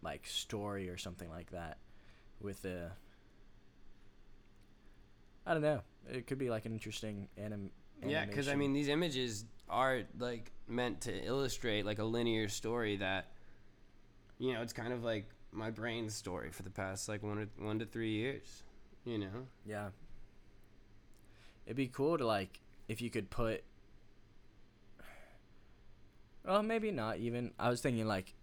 like 0.00 0.26
story 0.26 0.88
or 0.88 0.96
something 0.96 1.28
like 1.28 1.50
that, 1.50 1.76
with 2.40 2.64
a. 2.64 2.90
I 5.46 5.52
don't 5.52 5.62
know. 5.62 5.82
It 6.10 6.26
could 6.26 6.38
be 6.38 6.48
like 6.48 6.64
an 6.64 6.72
interesting 6.72 7.28
anim. 7.36 7.70
Yeah, 8.04 8.24
because 8.24 8.48
I 8.48 8.54
mean, 8.54 8.72
these 8.72 8.88
images 8.88 9.44
are 9.68 10.02
like 10.18 10.50
meant 10.66 11.02
to 11.02 11.12
illustrate 11.22 11.84
like 11.84 11.98
a 11.98 12.04
linear 12.04 12.48
story 12.48 12.96
that, 12.96 13.26
you 14.38 14.54
know, 14.54 14.62
it's 14.62 14.72
kind 14.72 14.92
of 14.94 15.04
like 15.04 15.28
my 15.52 15.70
brain's 15.70 16.14
story 16.14 16.50
for 16.50 16.62
the 16.62 16.70
past 16.70 17.10
like 17.10 17.22
one 17.22 17.38
or 17.38 17.46
one 17.58 17.78
to 17.78 17.84
three 17.84 18.12
years. 18.12 18.62
You 19.04 19.18
know. 19.18 19.46
Yeah. 19.66 19.88
It'd 21.66 21.76
be 21.76 21.88
cool 21.88 22.16
to 22.16 22.26
like 22.26 22.58
if 22.88 23.02
you 23.02 23.10
could 23.10 23.28
put. 23.28 23.64
Well, 26.44 26.62
maybe 26.62 26.90
not 26.90 27.18
even. 27.18 27.52
I 27.58 27.68
was 27.68 27.80
thinking 27.80 28.06
like 28.06 28.34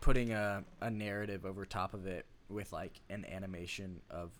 putting 0.00 0.32
a 0.32 0.64
a 0.80 0.90
narrative 0.90 1.44
over 1.44 1.64
top 1.64 1.94
of 1.94 2.06
it 2.06 2.26
with 2.48 2.72
like 2.72 3.00
an 3.10 3.24
animation 3.30 4.00
of 4.10 4.30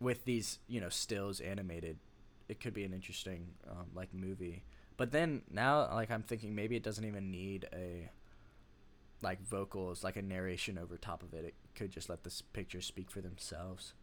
with 0.00 0.24
these 0.24 0.58
you 0.68 0.80
know 0.80 0.88
stills 0.90 1.40
animated 1.40 1.96
it 2.48 2.60
could 2.60 2.74
be 2.74 2.84
an 2.84 2.92
interesting 2.92 3.46
um, 3.70 3.86
like 3.94 4.12
movie 4.12 4.62
but 4.98 5.10
then 5.10 5.40
now 5.50 5.88
like 5.94 6.10
i'm 6.10 6.22
thinking 6.22 6.54
maybe 6.54 6.76
it 6.76 6.82
doesn't 6.82 7.06
even 7.06 7.30
need 7.30 7.66
a 7.72 8.10
like 9.22 9.42
vocals, 9.42 10.04
like 10.04 10.16
a 10.16 10.22
narration 10.22 10.78
over 10.78 10.96
top 10.96 11.22
of 11.22 11.34
it. 11.34 11.44
It 11.44 11.54
could 11.74 11.90
just 11.90 12.08
let 12.08 12.22
the 12.22 12.42
picture 12.52 12.80
speak 12.80 13.10
for 13.10 13.20
themselves. 13.20 13.94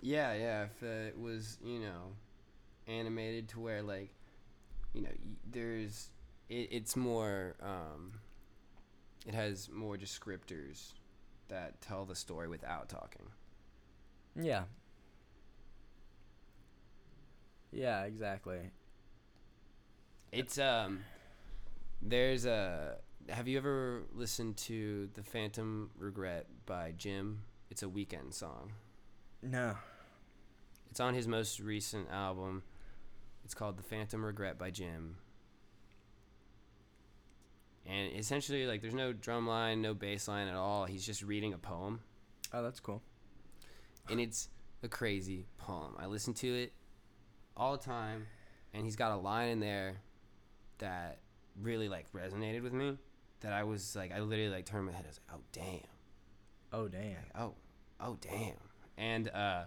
Yeah, 0.00 0.34
yeah. 0.34 0.64
If 0.64 0.82
uh, 0.82 1.08
it 1.08 1.18
was, 1.18 1.58
you 1.64 1.80
know, 1.80 2.12
animated 2.86 3.48
to 3.50 3.60
where 3.60 3.82
like, 3.82 4.10
you 4.94 5.02
know, 5.02 5.10
there's, 5.50 6.10
it, 6.48 6.68
it's 6.70 6.96
more, 6.96 7.56
um, 7.62 8.12
it 9.26 9.34
has 9.34 9.68
more 9.70 9.96
descriptors 9.96 10.92
that 11.48 11.80
tell 11.80 12.04
the 12.04 12.14
story 12.14 12.48
without 12.48 12.88
talking. 12.88 13.26
Yeah. 14.34 14.64
Yeah, 17.72 18.04
exactly. 18.04 18.70
It's 20.32 20.58
um 20.58 21.04
there's 22.02 22.44
a 22.44 22.96
have 23.28 23.48
you 23.48 23.56
ever 23.56 24.02
listened 24.12 24.56
to 24.58 25.08
The 25.14 25.22
Phantom 25.22 25.90
Regret 25.96 26.46
by 26.66 26.92
Jim? 26.96 27.42
It's 27.70 27.82
a 27.82 27.86
Weeknd 27.86 28.34
song. 28.34 28.72
No. 29.42 29.76
It's 30.90 31.00
on 31.00 31.14
his 31.14 31.26
most 31.26 31.58
recent 31.60 32.08
album. 32.10 32.62
It's 33.44 33.54
called 33.54 33.76
"The 33.76 33.82
Phantom 33.82 34.24
Regret" 34.24 34.58
by 34.58 34.70
Jim. 34.70 35.16
And 37.86 38.16
essentially, 38.16 38.66
like, 38.66 38.80
there's 38.80 38.94
no 38.94 39.12
drum 39.12 39.46
line, 39.46 39.82
no 39.82 39.92
bass 39.92 40.26
line 40.26 40.48
at 40.48 40.54
all. 40.54 40.86
He's 40.86 41.04
just 41.04 41.22
reading 41.22 41.52
a 41.52 41.58
poem. 41.58 42.00
Oh, 42.52 42.62
that's 42.62 42.80
cool. 42.80 43.02
And 44.08 44.18
it's 44.20 44.48
a 44.82 44.88
crazy 44.88 45.46
poem. 45.58 45.94
I 45.98 46.06
listen 46.06 46.32
to 46.34 46.46
it 46.46 46.72
all 47.56 47.72
the 47.72 47.82
time, 47.82 48.26
and 48.72 48.84
he's 48.84 48.96
got 48.96 49.12
a 49.12 49.16
line 49.16 49.50
in 49.50 49.60
there 49.60 49.96
that 50.78 51.18
really 51.60 51.88
like 51.88 52.10
resonated 52.12 52.62
with 52.62 52.72
me. 52.72 52.98
That 53.40 53.52
I 53.52 53.64
was 53.64 53.94
like, 53.94 54.12
I 54.12 54.20
literally 54.20 54.50
like 54.50 54.64
turned 54.64 54.86
my 54.86 54.92
head. 54.92 55.04
I 55.04 55.08
was 55.08 55.20
like, 55.28 55.38
oh 55.38 55.42
damn. 55.52 55.90
Oh 56.72 56.88
damn. 56.88 57.10
Like, 57.10 57.42
oh, 57.42 57.54
oh 58.00 58.16
damn. 58.20 58.56
And 58.96 59.28
uh, 59.28 59.64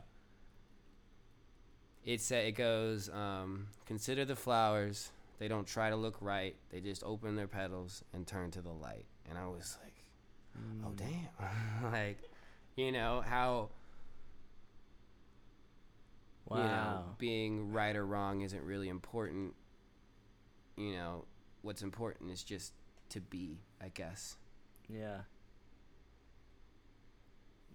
it 2.08 2.22
said 2.22 2.46
it 2.48 2.54
goes, 2.54 3.10
um, 3.10 3.68
consider 3.86 4.24
the 4.26 4.36
flowers. 4.36 5.12
They 5.40 5.48
don't 5.48 5.68
try 5.68 5.90
to 5.92 5.96
look 5.96 6.18
right. 6.22 6.56
They 6.72 6.80
just 6.80 7.04
open 7.04 7.36
their 7.36 7.48
petals 7.48 8.04
and 8.14 8.26
turn 8.26 8.50
to 8.52 8.62
the 8.62 8.72
light. 8.72 9.06
And 9.30 9.38
I 9.38 9.46
was 9.46 9.78
like, 9.84 9.94
oh 10.86 10.90
Mm. 10.90 10.96
damn. 10.96 11.92
like, 11.92 12.18
you 12.76 12.92
know 12.92 13.22
how 13.28 13.70
Wow. 16.48 16.58
you 16.58 16.64
know, 16.64 17.04
being 17.18 17.72
right 17.74 17.94
or 17.96 18.06
wrong 18.06 18.42
isn't 18.42 18.64
really 18.64 18.88
important. 18.88 19.54
You 20.78 20.94
know, 20.94 21.26
what's 21.62 21.82
important 21.82 22.32
is 22.32 22.42
just 22.42 22.72
to 23.10 23.20
be, 23.20 23.60
I 23.82 23.90
guess. 23.90 24.38
Yeah. 24.88 25.18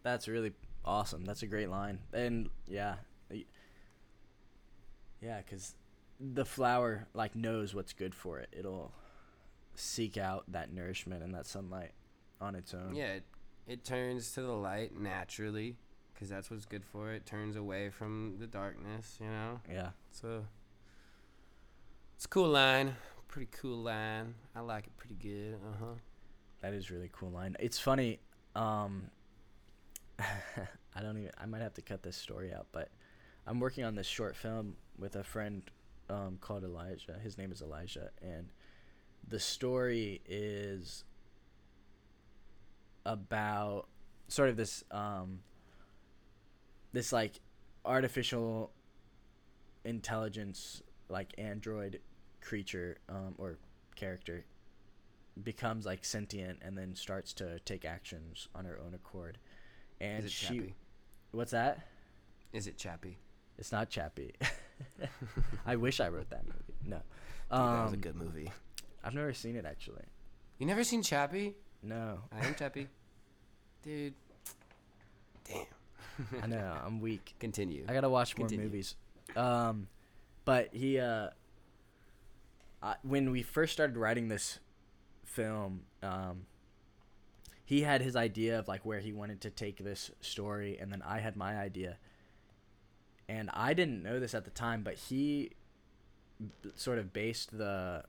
That's 0.03 0.27
really 0.27 0.53
awesome. 0.85 1.25
That's 1.27 1.43
a 1.43 1.47
great 1.47 1.69
line. 1.69 1.99
And 2.15 2.49
yeah. 2.67 2.95
Yeah, 5.23 5.41
cuz 5.43 5.75
the 6.21 6.45
flower 6.45 7.09
like 7.15 7.35
knows 7.35 7.75
what's 7.75 7.93
good 7.93 8.15
for 8.15 8.39
it. 8.39 8.49
It'll 8.53 8.93
seek 9.75 10.17
out 10.17 10.45
that 10.49 10.73
nourishment 10.73 11.23
and 11.23 11.35
that 11.35 11.47
sunlight 11.47 11.93
on 12.41 12.55
its 12.55 12.75
own. 12.75 12.95
Yeah, 12.95 13.15
it, 13.15 13.25
it 13.67 13.85
turns 13.85 14.33
to 14.33 14.43
the 14.43 14.53
light 14.53 14.99
naturally 14.99 15.77
because 16.13 16.29
that's 16.29 16.51
what's 16.51 16.67
good 16.67 16.85
for 16.85 17.13
it. 17.13 17.27
Turns 17.27 17.57
away 17.57 17.91
from 17.91 18.37
the 18.39 18.47
darkness, 18.47 19.19
you 19.21 19.27
know? 19.27 19.61
Yeah. 19.71 19.91
So 20.11 20.45
it's 22.17 22.27
a 22.27 22.29
cool 22.29 22.49
line. 22.49 22.97
Pretty 23.29 23.49
cool 23.51 23.79
line. 23.79 24.35
I 24.55 24.61
like 24.61 24.87
it 24.87 24.97
pretty 24.97 25.15
good. 25.15 25.55
Uh 25.55 25.77
huh. 25.81 25.95
That 26.61 26.75
is 26.75 26.91
really 26.91 27.11
cool 27.13 27.31
line. 27.31 27.57
It's 27.59 27.79
funny. 27.79 28.21
Um, 28.55 29.11
I 30.19 31.01
don't 31.01 31.17
even. 31.19 31.31
I 31.39 31.47
might 31.47 31.63
have 31.63 31.75
to 31.75 31.83
cut 31.83 32.03
this 32.03 32.17
story 32.17 32.53
out, 32.53 32.67
but 32.73 32.91
I'm 33.47 33.59
working 33.59 33.85
on 33.85 33.95
this 33.95 34.07
short 34.07 34.37
film 34.37 34.77
with 35.03 35.17
a 35.17 35.25
friend 35.25 35.63
um, 36.09 36.39
called 36.41 36.63
Elijah. 36.63 37.19
His 37.23 37.37
name 37.37 37.51
is 37.51 37.61
Elijah, 37.61 38.11
and 38.23 38.51
the 39.27 39.41
story 39.41 40.23
is 40.27 41.05
about 43.05 43.89
sort 44.29 44.49
of 44.49 44.57
this 44.57 44.85
um, 44.93 45.41
this 46.93 47.13
like 47.13 47.41
artificial 47.85 48.71
intelligence 49.85 50.81
like 51.09 51.35
android 51.37 51.99
creature 52.41 52.97
um, 53.09 53.35
or 53.37 53.59
character 53.97 54.45
becomes 55.43 55.85
like 55.85 56.05
sentient 56.05 56.61
and 56.63 56.79
then 56.79 56.95
starts 56.95 57.33
to 57.33 57.59
take 57.61 57.85
actions 57.85 58.47
on 58.55 58.65
her 58.65 58.79
own 58.79 58.95
accord. 58.95 59.39
And 60.01 60.21
Is 60.21 60.27
it 60.27 60.31
she, 60.31 60.47
Chappie? 60.47 60.75
what's 61.33 61.51
that? 61.51 61.89
Is 62.53 62.69
it 62.69 62.77
Chappie? 62.79 63.19
It's 63.59 63.73
not 63.73 63.91
Chappie. 63.91 64.35
I 65.67 65.77
wish 65.77 66.01
I 66.01 66.09
wrote 66.09 66.31
that 66.31 66.45
movie. 66.45 66.75
No, 66.85 66.97
Dude, 66.97 67.05
that 67.51 67.85
was 67.85 67.93
a 67.93 67.97
Um, 67.97 68.01
good 68.01 68.17
movie. 68.17 68.51
I've 69.05 69.15
never 69.15 69.33
seen 69.33 69.57
it 69.57 69.65
actually. 69.65 70.05
You 70.59 70.67
never 70.67 70.85
seen 70.85 71.03
Chappie? 71.03 71.55
No, 71.83 72.21
I 72.33 72.47
am 72.47 72.55
Chappie. 72.55 72.89
Dude. 73.83 74.15
Damn. 75.45 75.67
I 76.43 76.47
know 76.47 76.77
I'm 76.87 77.01
weak. 77.01 77.35
Continue. 77.41 77.85
I 77.89 77.93
gotta 77.95 78.09
watch 78.09 78.37
more 78.39 78.47
Continue. 78.47 78.67
movies. 78.67 78.95
Um, 79.35 79.89
but 80.45 80.69
he, 80.73 80.99
uh, 81.01 81.31
I, 82.83 82.97
when 83.03 83.31
we 83.31 83.43
first 83.43 83.73
started 83.73 83.97
writing 83.97 84.29
this 84.29 84.59
film, 85.25 85.83
um, 86.03 86.47
he 87.65 87.83
had 87.83 88.03
his 88.03 88.15
idea 88.17 88.59
of 88.59 88.69
like 88.69 88.85
where 88.85 89.01
he 89.01 89.13
wanted 89.13 89.41
to 89.43 89.51
take 89.51 89.83
this 89.83 90.11
story, 90.21 90.79
and 90.81 90.93
then 90.93 91.03
I 91.03 91.19
had 91.21 91.37
my 91.37 91.57
idea. 91.59 91.97
And 93.33 93.49
I 93.55 93.73
didn't 93.73 94.03
know 94.03 94.21
this 94.21 94.35
at 94.35 94.45
the 94.45 94.51
time, 94.51 94.83
but 94.83 94.95
he 94.95 95.53
sort 96.75 96.99
of 96.99 97.15
based 97.15 97.57
the 97.57 98.05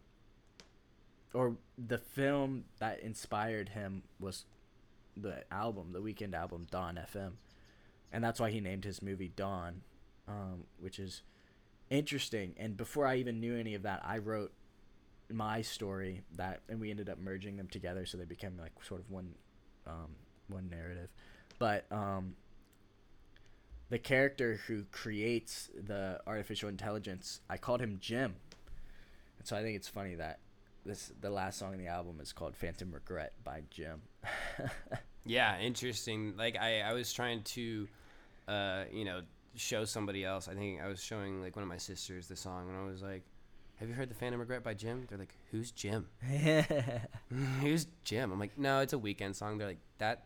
or 1.34 1.56
the 1.78 1.98
film 1.98 2.66
that 2.80 3.00
inspired 3.00 3.70
him 3.70 4.04
was 4.20 4.44
the 5.16 5.46
album, 5.50 5.94
the 5.94 6.02
Weeknd 6.02 6.34
album 6.34 6.68
Dawn 6.70 7.00
FM. 7.16 7.32
And 8.12 8.22
that's 8.22 8.38
why 8.38 8.52
he 8.52 8.60
named 8.60 8.84
his 8.84 9.02
movie 9.02 9.32
Dawn, 9.34 9.84
um, 10.28 10.66
which 10.78 11.00
is 11.00 11.22
interesting. 11.90 12.54
And 12.58 12.76
before 12.76 13.08
I 13.08 13.16
even 13.16 13.40
knew 13.40 13.58
any 13.58 13.76
of 13.76 13.84
that, 13.84 14.02
I 14.04 14.18
wrote 14.18 14.52
my 15.32 15.62
story 15.62 16.24
that 16.36 16.60
and 16.68 16.82
we 16.82 16.92
ended 16.92 17.10
up 17.10 17.18
merging 17.18 17.56
them 17.56 17.68
together 17.68 18.06
so 18.06 18.18
they 18.18 18.26
became 18.26 18.58
like 18.60 18.74
sort 18.86 19.00
of 19.00 19.10
one 19.10 19.36
um, 19.88 20.18
one 20.50 20.70
narrative. 20.70 21.08
But 21.60 21.86
um, 21.92 22.36
the 23.94 24.00
character 24.00 24.60
who 24.66 24.86
creates 24.92 25.70
the 25.86 26.20
artificial 26.26 26.68
intelligence, 26.68 27.42
I 27.48 27.58
called 27.58 27.80
him 27.80 28.00
Jim. 28.02 28.34
And 29.38 29.48
so 29.48 29.56
I 29.56 29.62
think 29.62 29.76
it's 29.76 29.88
funny 29.88 30.16
that 30.16 30.40
this 30.84 31.12
the 31.22 31.30
last 31.30 31.60
song 31.60 31.74
in 31.74 31.80
the 31.80 31.86
album 31.86 32.20
is 32.20 32.34
called 32.34 32.56
Phantom 32.56 32.92
Regret 32.92 33.34
by 33.44 33.62
Jim. 33.70 34.02
Yeah, 35.26 35.60
interesting. 35.60 36.34
Like 36.36 36.58
I, 36.58 36.82
I 36.82 36.94
was 36.94 37.14
trying 37.14 37.44
to, 37.44 37.88
uh, 38.48 38.84
you 38.92 39.06
know, 39.06 39.22
show 39.56 39.86
somebody 39.86 40.26
else. 40.26 40.48
I 40.50 40.56
think 40.56 40.82
I 40.82 40.88
was 40.88 41.02
showing 41.02 41.42
like 41.42 41.56
one 41.56 41.64
of 41.64 41.70
my 41.70 41.78
sisters 41.78 42.28
the 42.28 42.36
song, 42.36 42.68
and 42.68 42.78
I 42.78 42.84
was 42.84 43.02
like, 43.02 43.24
"Have 43.78 43.88
you 43.88 43.96
heard 43.96 44.10
the 44.10 44.16
Phantom 44.16 44.40
Regret 44.40 44.64
by 44.64 44.74
Jim?" 44.74 45.06
They're 45.08 45.18
like, 45.18 45.34
"Who's 45.52 45.72
Jim? 45.72 46.08
Who's 47.62 47.88
Jim?" 48.04 48.34
I'm 48.34 48.40
like, 48.40 48.58
"No, 48.58 48.80
it's 48.82 48.92
a 48.92 48.98
Weeknd 48.98 49.34
song." 49.34 49.58
They're 49.58 49.68
like, 49.68 49.80
"That, 50.00 50.26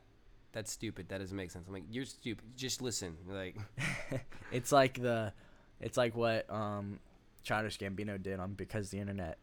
that's 0.52 0.72
stupid. 0.72 1.10
That 1.10 1.20
doesn't 1.20 1.36
make 1.36 1.52
sense." 1.52 1.68
I'm 1.68 1.74
like, 1.74 1.86
"You're 1.90 2.06
stupid. 2.06 2.46
Just 2.56 2.82
listen." 2.82 3.18
Like, 3.28 3.58
it's 4.52 4.72
like 4.72 5.02
the 5.02 5.34
it's 5.80 5.98
like 5.98 6.16
what 6.16 6.50
um 6.50 7.00
Childish 7.44 7.78
Gambino 7.78 8.22
did 8.22 8.40
on 8.40 8.54
Because 8.54 8.90
the 8.90 9.00
Internet. 9.00 9.38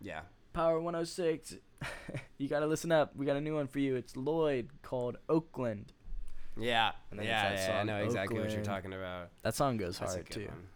yeah, 0.00 0.20
Power 0.52 0.80
106. 0.80 1.56
you 2.38 2.48
got 2.48 2.60
to 2.60 2.66
listen 2.66 2.90
up. 2.92 3.14
We 3.16 3.26
got 3.26 3.36
a 3.36 3.40
new 3.40 3.54
one 3.54 3.66
for 3.66 3.78
you. 3.78 3.96
It's 3.96 4.16
Lloyd 4.16 4.70
called 4.82 5.16
Oakland. 5.28 5.92
yeah, 6.58 6.92
And 7.10 7.18
then 7.20 7.26
it's 7.26 7.30
yeah, 7.66 7.74
yeah. 7.74 7.80
I 7.80 7.82
know 7.84 7.96
exactly 7.98 8.40
what 8.40 8.50
you're 8.52 8.62
talking 8.64 8.92
about. 8.92 9.30
That 9.42 9.54
song 9.54 9.76
goes 9.76 9.98
That's 9.98 10.14
hard 10.14 10.30
too. 10.30 10.46
one. 10.46 10.66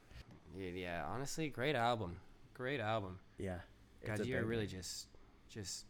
Yeah, 0.57 0.71
yeah, 0.71 1.05
honestly, 1.09 1.49
great 1.49 1.77
album. 1.77 2.17
Great 2.55 2.81
album. 2.81 3.21
Yeah. 3.39 3.59
God, 4.05 4.25
you're 4.27 4.45
really 4.45 4.67
just, 4.67 5.07
just, 5.49 5.87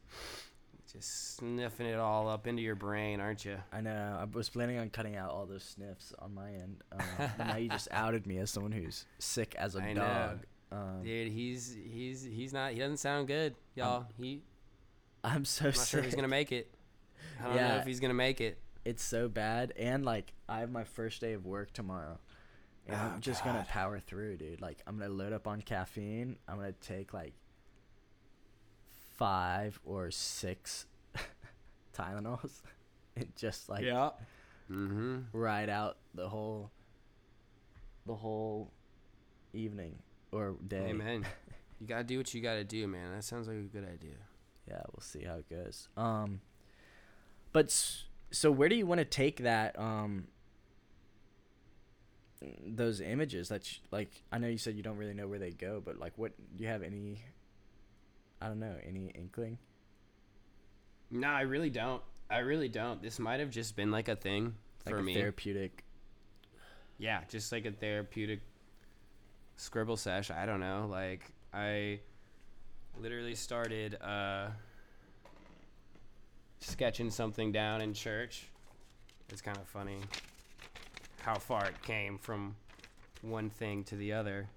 just 0.92 1.36
sniffing 1.36 1.86
it 1.86 1.98
all 1.98 2.28
up 2.28 2.46
into 2.46 2.62
your 2.62 2.74
brain, 2.74 3.20
aren't 3.20 3.44
you? 3.44 3.58
I 3.72 3.80
know. 3.80 4.18
I 4.20 4.24
was 4.24 4.48
planning 4.48 4.78
on 4.78 4.88
cutting 4.90 5.16
out 5.16 5.30
all 5.30 5.44
those 5.46 5.62
sniffs 5.64 6.12
on 6.18 6.34
my 6.34 6.50
end. 6.52 6.82
Um, 6.92 7.28
now 7.38 7.56
you 7.56 7.68
just 7.68 7.88
outed 7.92 8.26
me 8.26 8.38
as 8.38 8.50
someone 8.50 8.72
who's 8.72 9.04
sick 9.18 9.54
as 9.56 9.74
a 9.76 9.80
I 9.80 9.92
know. 9.92 10.00
dog. 10.00 10.46
Um, 10.72 11.02
Dude, 11.02 11.32
he's 11.32 11.76
he's 11.92 12.22
he's 12.24 12.52
not. 12.52 12.72
He 12.72 12.78
doesn't 12.78 12.98
sound 12.98 13.26
good, 13.28 13.54
y'all. 13.74 14.06
he. 14.16 14.42
I'm 15.24 15.44
so 15.44 15.64
I'm 15.66 15.68
not 15.70 15.76
sick. 15.76 15.88
sure 15.88 16.00
if 16.00 16.06
he's 16.06 16.14
gonna 16.14 16.28
make 16.28 16.52
it. 16.52 16.72
I 17.40 17.44
don't 17.44 17.56
know 17.56 17.76
if 17.76 17.86
he's 17.86 18.00
gonna 18.00 18.14
make 18.14 18.40
it. 18.40 18.58
it's 18.84 19.02
so 19.04 19.28
bad 19.28 19.72
and 19.76 20.04
like 20.04 20.32
i 20.48 20.60
have 20.60 20.70
my 20.70 20.84
first 20.84 21.20
day 21.20 21.34
of 21.34 21.44
work 21.44 21.72
tomorrow 21.72 22.18
and 22.86 22.96
Oh, 22.96 23.12
i'm 23.14 23.20
just 23.20 23.44
gonna 23.44 23.66
power 23.68 23.98
through 24.00 24.36
dude 24.38 24.60
like 24.60 24.78
i'm 24.86 24.98
gonna 24.98 25.12
load 25.12 25.32
up 25.32 25.46
on 25.46 25.60
caffeine 25.60 26.36
i'm 26.48 26.56
gonna 26.56 26.72
take 26.72 27.12
like 27.12 27.34
five 29.18 29.78
or 29.84 30.10
six 30.10 30.86
tylenols 31.96 32.62
and 33.16 33.28
just 33.36 33.68
like 33.68 33.84
yeah. 33.84 34.10
Mm-hmm. 34.70 35.18
ride 35.32 35.68
out 35.68 35.96
the 36.14 36.28
whole 36.28 36.70
the 38.06 38.14
whole 38.14 38.70
evening 39.52 39.98
or 40.32 40.54
day 40.66 40.86
Hey 40.86 40.92
man, 40.92 41.26
you 41.80 41.86
gotta 41.86 42.04
do 42.04 42.16
what 42.18 42.32
you 42.32 42.40
gotta 42.40 42.64
do, 42.64 42.86
man. 42.86 43.12
That 43.14 43.24
sounds 43.24 43.48
like 43.48 43.56
a 43.58 43.60
good 43.62 43.84
idea. 43.84 44.16
yeah 44.68 44.82
we'll 44.94 45.02
see 45.02 45.24
how 45.24 45.34
it 45.36 45.48
goes 45.50 45.88
um 45.96 46.40
but 47.52 47.70
so 48.30 48.50
where 48.52 48.68
do 48.68 48.74
you 48.76 48.86
want 48.86 48.98
to 49.00 49.04
take 49.04 49.38
that 49.42 49.78
um 49.78 50.28
those 52.64 53.00
images 53.00 53.48
that 53.48 53.64
sh- 53.64 53.78
like 53.90 54.10
i 54.30 54.38
know 54.38 54.46
you 54.46 54.58
said 54.58 54.76
you 54.76 54.82
don't 54.82 54.96
really 54.98 55.14
know 55.14 55.26
where 55.26 55.40
they 55.40 55.50
go 55.50 55.82
but 55.84 55.98
like 55.98 56.12
what 56.16 56.32
do 56.56 56.62
you 56.62 56.68
have 56.68 56.82
any 56.84 57.20
i 58.40 58.46
don't 58.46 58.60
know 58.60 58.74
any 58.86 59.10
inkling 59.14 59.58
No, 61.10 61.28
I 61.28 61.40
really 61.42 61.70
don't. 61.70 62.02
I 62.30 62.38
really 62.40 62.68
don't. 62.68 63.00
This 63.02 63.18
might 63.18 63.40
have 63.40 63.50
just 63.50 63.74
been 63.76 63.90
like 63.90 64.08
a 64.08 64.16
thing 64.16 64.54
like 64.84 64.94
for 64.94 65.00
a 65.00 65.02
me. 65.02 65.14
therapeutic 65.14 65.84
yeah, 66.98 67.20
just 67.28 67.52
like 67.52 67.64
a 67.64 67.70
therapeutic 67.70 68.40
scribble 69.56 69.96
sesh. 69.96 70.30
I 70.30 70.44
don't 70.46 70.60
know. 70.60 70.86
Like 70.90 71.32
I 71.54 72.00
literally 73.00 73.34
started 73.36 73.96
uh, 74.02 74.48
sketching 76.60 77.10
something 77.10 77.52
down 77.52 77.80
in 77.80 77.94
church. 77.94 78.48
It's 79.30 79.40
kind 79.40 79.56
of 79.56 79.66
funny 79.68 79.98
how 81.22 81.36
far 81.38 81.66
it 81.66 81.80
came 81.82 82.18
from 82.18 82.56
one 83.22 83.48
thing 83.50 83.84
to 83.84 83.96
the 83.96 84.12
other. 84.12 84.48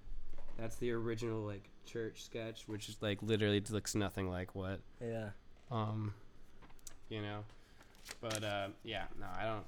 That's 0.58 0.76
the 0.76 0.90
original 0.92 1.40
like 1.42 1.64
church 1.92 2.24
sketch, 2.24 2.64
which 2.66 2.88
is 2.88 2.96
like 3.00 3.22
literally 3.22 3.62
looks 3.70 3.94
nothing 3.94 4.30
like 4.30 4.54
what. 4.54 4.80
Yeah. 5.00 5.30
Um, 5.70 6.14
you 7.08 7.20
know, 7.20 7.40
but 8.20 8.42
uh, 8.42 8.68
yeah, 8.84 9.04
no, 9.18 9.26
I 9.38 9.44
don't. 9.44 9.64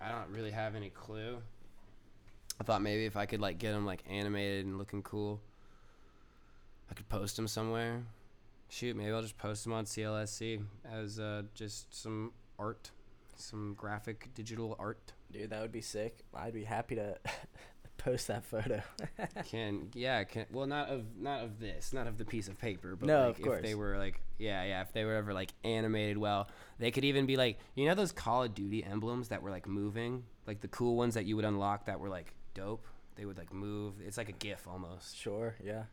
I 0.00 0.12
don't 0.12 0.30
really 0.30 0.52
have 0.52 0.76
any 0.76 0.90
clue. 0.90 1.38
I 2.60 2.64
thought 2.64 2.82
maybe 2.82 3.04
if 3.04 3.16
I 3.16 3.26
could 3.26 3.40
like 3.40 3.58
get 3.58 3.72
them 3.72 3.86
like 3.86 4.02
animated 4.08 4.66
and 4.66 4.78
looking 4.78 5.02
cool, 5.02 5.40
I 6.90 6.94
could 6.94 7.08
post 7.08 7.36
them 7.36 7.48
somewhere. 7.48 8.02
Shoot, 8.68 8.96
maybe 8.96 9.10
I'll 9.10 9.22
just 9.22 9.38
post 9.38 9.64
them 9.64 9.72
on 9.72 9.86
CLSC 9.86 10.62
as 10.90 11.18
uh, 11.18 11.42
just 11.54 11.94
some 11.94 12.32
art, 12.58 12.90
some 13.36 13.74
graphic 13.78 14.28
digital 14.34 14.76
art. 14.78 15.12
Dude, 15.32 15.50
that 15.50 15.62
would 15.62 15.72
be 15.72 15.80
sick. 15.80 16.18
I'd 16.34 16.54
be 16.54 16.64
happy 16.64 16.94
to 16.96 17.16
post 17.98 18.28
that 18.28 18.44
photo. 18.44 18.82
can 19.50 19.90
yeah, 19.94 20.24
can 20.24 20.46
well 20.50 20.66
not 20.66 20.88
of 20.88 21.04
not 21.18 21.42
of 21.44 21.60
this, 21.60 21.92
not 21.92 22.06
of 22.06 22.16
the 22.16 22.24
piece 22.24 22.48
of 22.48 22.58
paper, 22.58 22.96
but 22.96 23.06
no, 23.06 23.26
like 23.26 23.38
of 23.38 23.44
course. 23.44 23.58
if 23.58 23.64
they 23.64 23.74
were 23.74 23.98
like 23.98 24.20
yeah, 24.38 24.64
yeah, 24.64 24.80
if 24.80 24.92
they 24.92 25.04
were 25.04 25.14
ever 25.14 25.34
like 25.34 25.52
animated 25.64 26.16
well, 26.16 26.48
they 26.78 26.90
could 26.90 27.04
even 27.04 27.26
be 27.26 27.36
like 27.36 27.58
you 27.74 27.86
know 27.86 27.94
those 27.94 28.12
Call 28.12 28.44
of 28.44 28.54
Duty 28.54 28.82
emblems 28.84 29.28
that 29.28 29.42
were 29.42 29.50
like 29.50 29.68
moving, 29.68 30.24
like 30.46 30.60
the 30.60 30.68
cool 30.68 30.96
ones 30.96 31.14
that 31.14 31.26
you 31.26 31.36
would 31.36 31.44
unlock 31.44 31.86
that 31.86 32.00
were 32.00 32.08
like 32.08 32.32
dope. 32.54 32.86
They 33.16 33.24
would 33.24 33.36
like 33.36 33.52
move. 33.52 33.94
It's 34.04 34.16
like 34.16 34.28
a 34.28 34.32
GIF 34.32 34.68
almost. 34.68 35.16
Sure. 35.16 35.56
Yeah. 35.62 35.84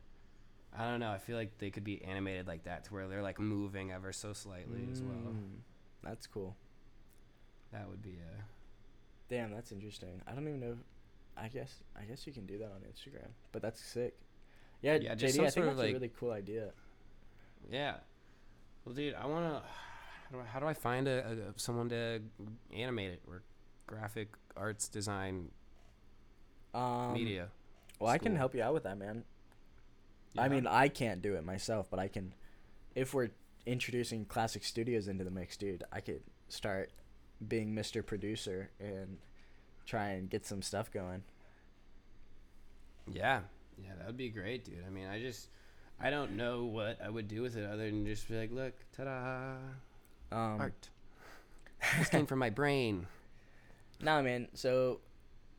I 0.78 0.90
don't 0.90 1.00
know. 1.00 1.12
I 1.12 1.18
feel 1.18 1.38
like 1.38 1.58
they 1.58 1.72
could 1.72 1.84
be 1.84 2.04
animated 2.04 2.48
like 2.48 2.66
that 2.66 2.84
to 2.86 2.94
where 2.94 3.08
they're 3.08 3.24
like 3.24 3.40
moving 3.40 3.92
ever 3.92 4.12
so 4.12 4.34
slightly 4.34 4.82
mm, 4.82 4.92
as 4.92 5.02
well. 5.02 5.34
Mm, 5.34 5.60
that's 6.04 6.28
cool. 6.28 6.56
That 7.72 7.90
would 7.90 8.02
be 8.02 8.18
a. 8.20 8.44
Damn, 9.28 9.52
that's 9.52 9.72
interesting. 9.72 10.22
I 10.28 10.34
don't 10.34 10.48
even 10.48 10.60
know. 10.60 10.78
I 11.38 11.48
guess 11.48 11.84
I 12.00 12.04
guess 12.04 12.26
you 12.26 12.34
can 12.34 12.46
do 12.46 12.58
that 12.60 12.66
on 12.66 12.82
Instagram, 12.82 13.30
but 13.52 13.62
that's 13.62 13.82
sick. 13.82 14.16
Yeah, 14.82 14.96
yeah 14.96 15.16
JD, 15.16 15.26
I 15.26 15.50
think 15.50 15.66
that's 15.66 15.78
like, 15.78 15.90
a 15.90 15.94
really 15.94 16.12
cool 16.18 16.32
idea. 16.32 16.72
Yeah. 17.70 17.96
Well, 18.86 18.96
dude, 18.96 19.16
I 19.16 19.26
wanna. 19.26 19.64
How 20.32 20.38
do 20.38 20.44
I, 20.44 20.46
how 20.46 20.60
do 20.60 20.66
I 20.66 20.74
find 20.74 21.08
a, 21.08 21.52
a 21.56 21.60
someone 21.60 21.90
to 21.90 22.20
animate 22.74 23.12
it 23.12 23.22
or 23.28 23.44
graphic 23.88 24.30
arts 24.58 24.88
design 24.88 25.50
um, 26.74 27.14
media. 27.14 27.50
Well, 28.00 28.12
I 28.12 28.18
can 28.18 28.36
help 28.36 28.54
you 28.54 28.62
out 28.62 28.74
with 28.74 28.84
that, 28.84 28.98
man. 28.98 29.24
Yeah. 30.34 30.44
I 30.44 30.50
mean, 30.50 30.68
I 30.68 30.90
can't 30.90 31.22
do 31.22 31.36
it 31.36 31.46
myself, 31.46 31.90
but 31.90 32.00
I 32.00 32.08
can. 32.08 32.34
If 32.94 33.14
we're 33.14 33.30
introducing 33.66 34.26
Classic 34.26 34.64
Studios 34.64 35.08
into 35.08 35.24
the 35.24 35.32
mix, 35.32 35.58
dude, 35.58 35.84
I 35.92 36.02
could 36.02 36.22
start 36.50 36.92
being 37.46 37.74
Mr. 37.74 38.06
Producer 38.06 38.70
and 38.80 39.18
try 39.86 40.10
and 40.10 40.30
get 40.30 40.46
some 40.46 40.62
stuff 40.62 40.92
going. 40.92 41.24
Yeah, 43.12 43.42
yeah, 43.82 43.92
that 43.98 44.08
would 44.08 44.18
be 44.18 44.30
great, 44.30 44.66
dude. 44.66 44.84
I 44.86 44.90
mean, 44.90 45.08
I 45.08 45.20
just, 45.20 45.48
I 46.00 46.10
don't 46.10 46.36
know 46.36 46.66
what 46.66 47.00
I 47.04 47.10
would 47.10 47.28
do 47.28 47.42
with 47.42 47.56
it 47.56 47.66
other 47.66 47.86
than 47.86 48.06
just 48.06 48.28
be 48.28 48.38
like, 48.38 48.52
look, 48.52 48.74
ta-da, 48.96 49.56
um, 50.32 50.60
art. 50.60 50.90
this 51.98 52.10
came 52.10 52.26
from 52.26 52.40
my 52.40 52.50
brain. 52.50 53.08
Nah, 54.02 54.22
man. 54.22 54.50
So 54.54 55.00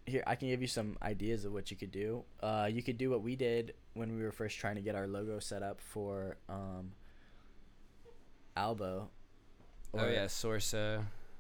here 0.04 0.22
I 0.26 0.34
can 0.34 0.48
give 0.48 0.60
you 0.60 0.68
some 0.68 0.98
ideas 1.02 1.46
of 1.46 1.54
what 1.54 1.70
you 1.70 1.76
could 1.76 1.90
do. 1.90 2.22
Uh, 2.42 2.68
you 2.70 2.82
could 2.82 2.98
do 2.98 3.08
what 3.08 3.22
we 3.22 3.34
did 3.34 3.72
when 3.94 4.14
we 4.14 4.22
were 4.22 4.30
first 4.30 4.58
trying 4.58 4.76
to 4.76 4.82
get 4.82 4.94
our 4.94 5.06
logo 5.06 5.38
set 5.38 5.62
up 5.62 5.80
for 5.80 6.36
um, 6.48 6.92
Albo. 8.56 9.08
Oh, 9.94 9.98
or, 9.98 10.10
yeah, 10.10 10.26
source. 10.26 10.74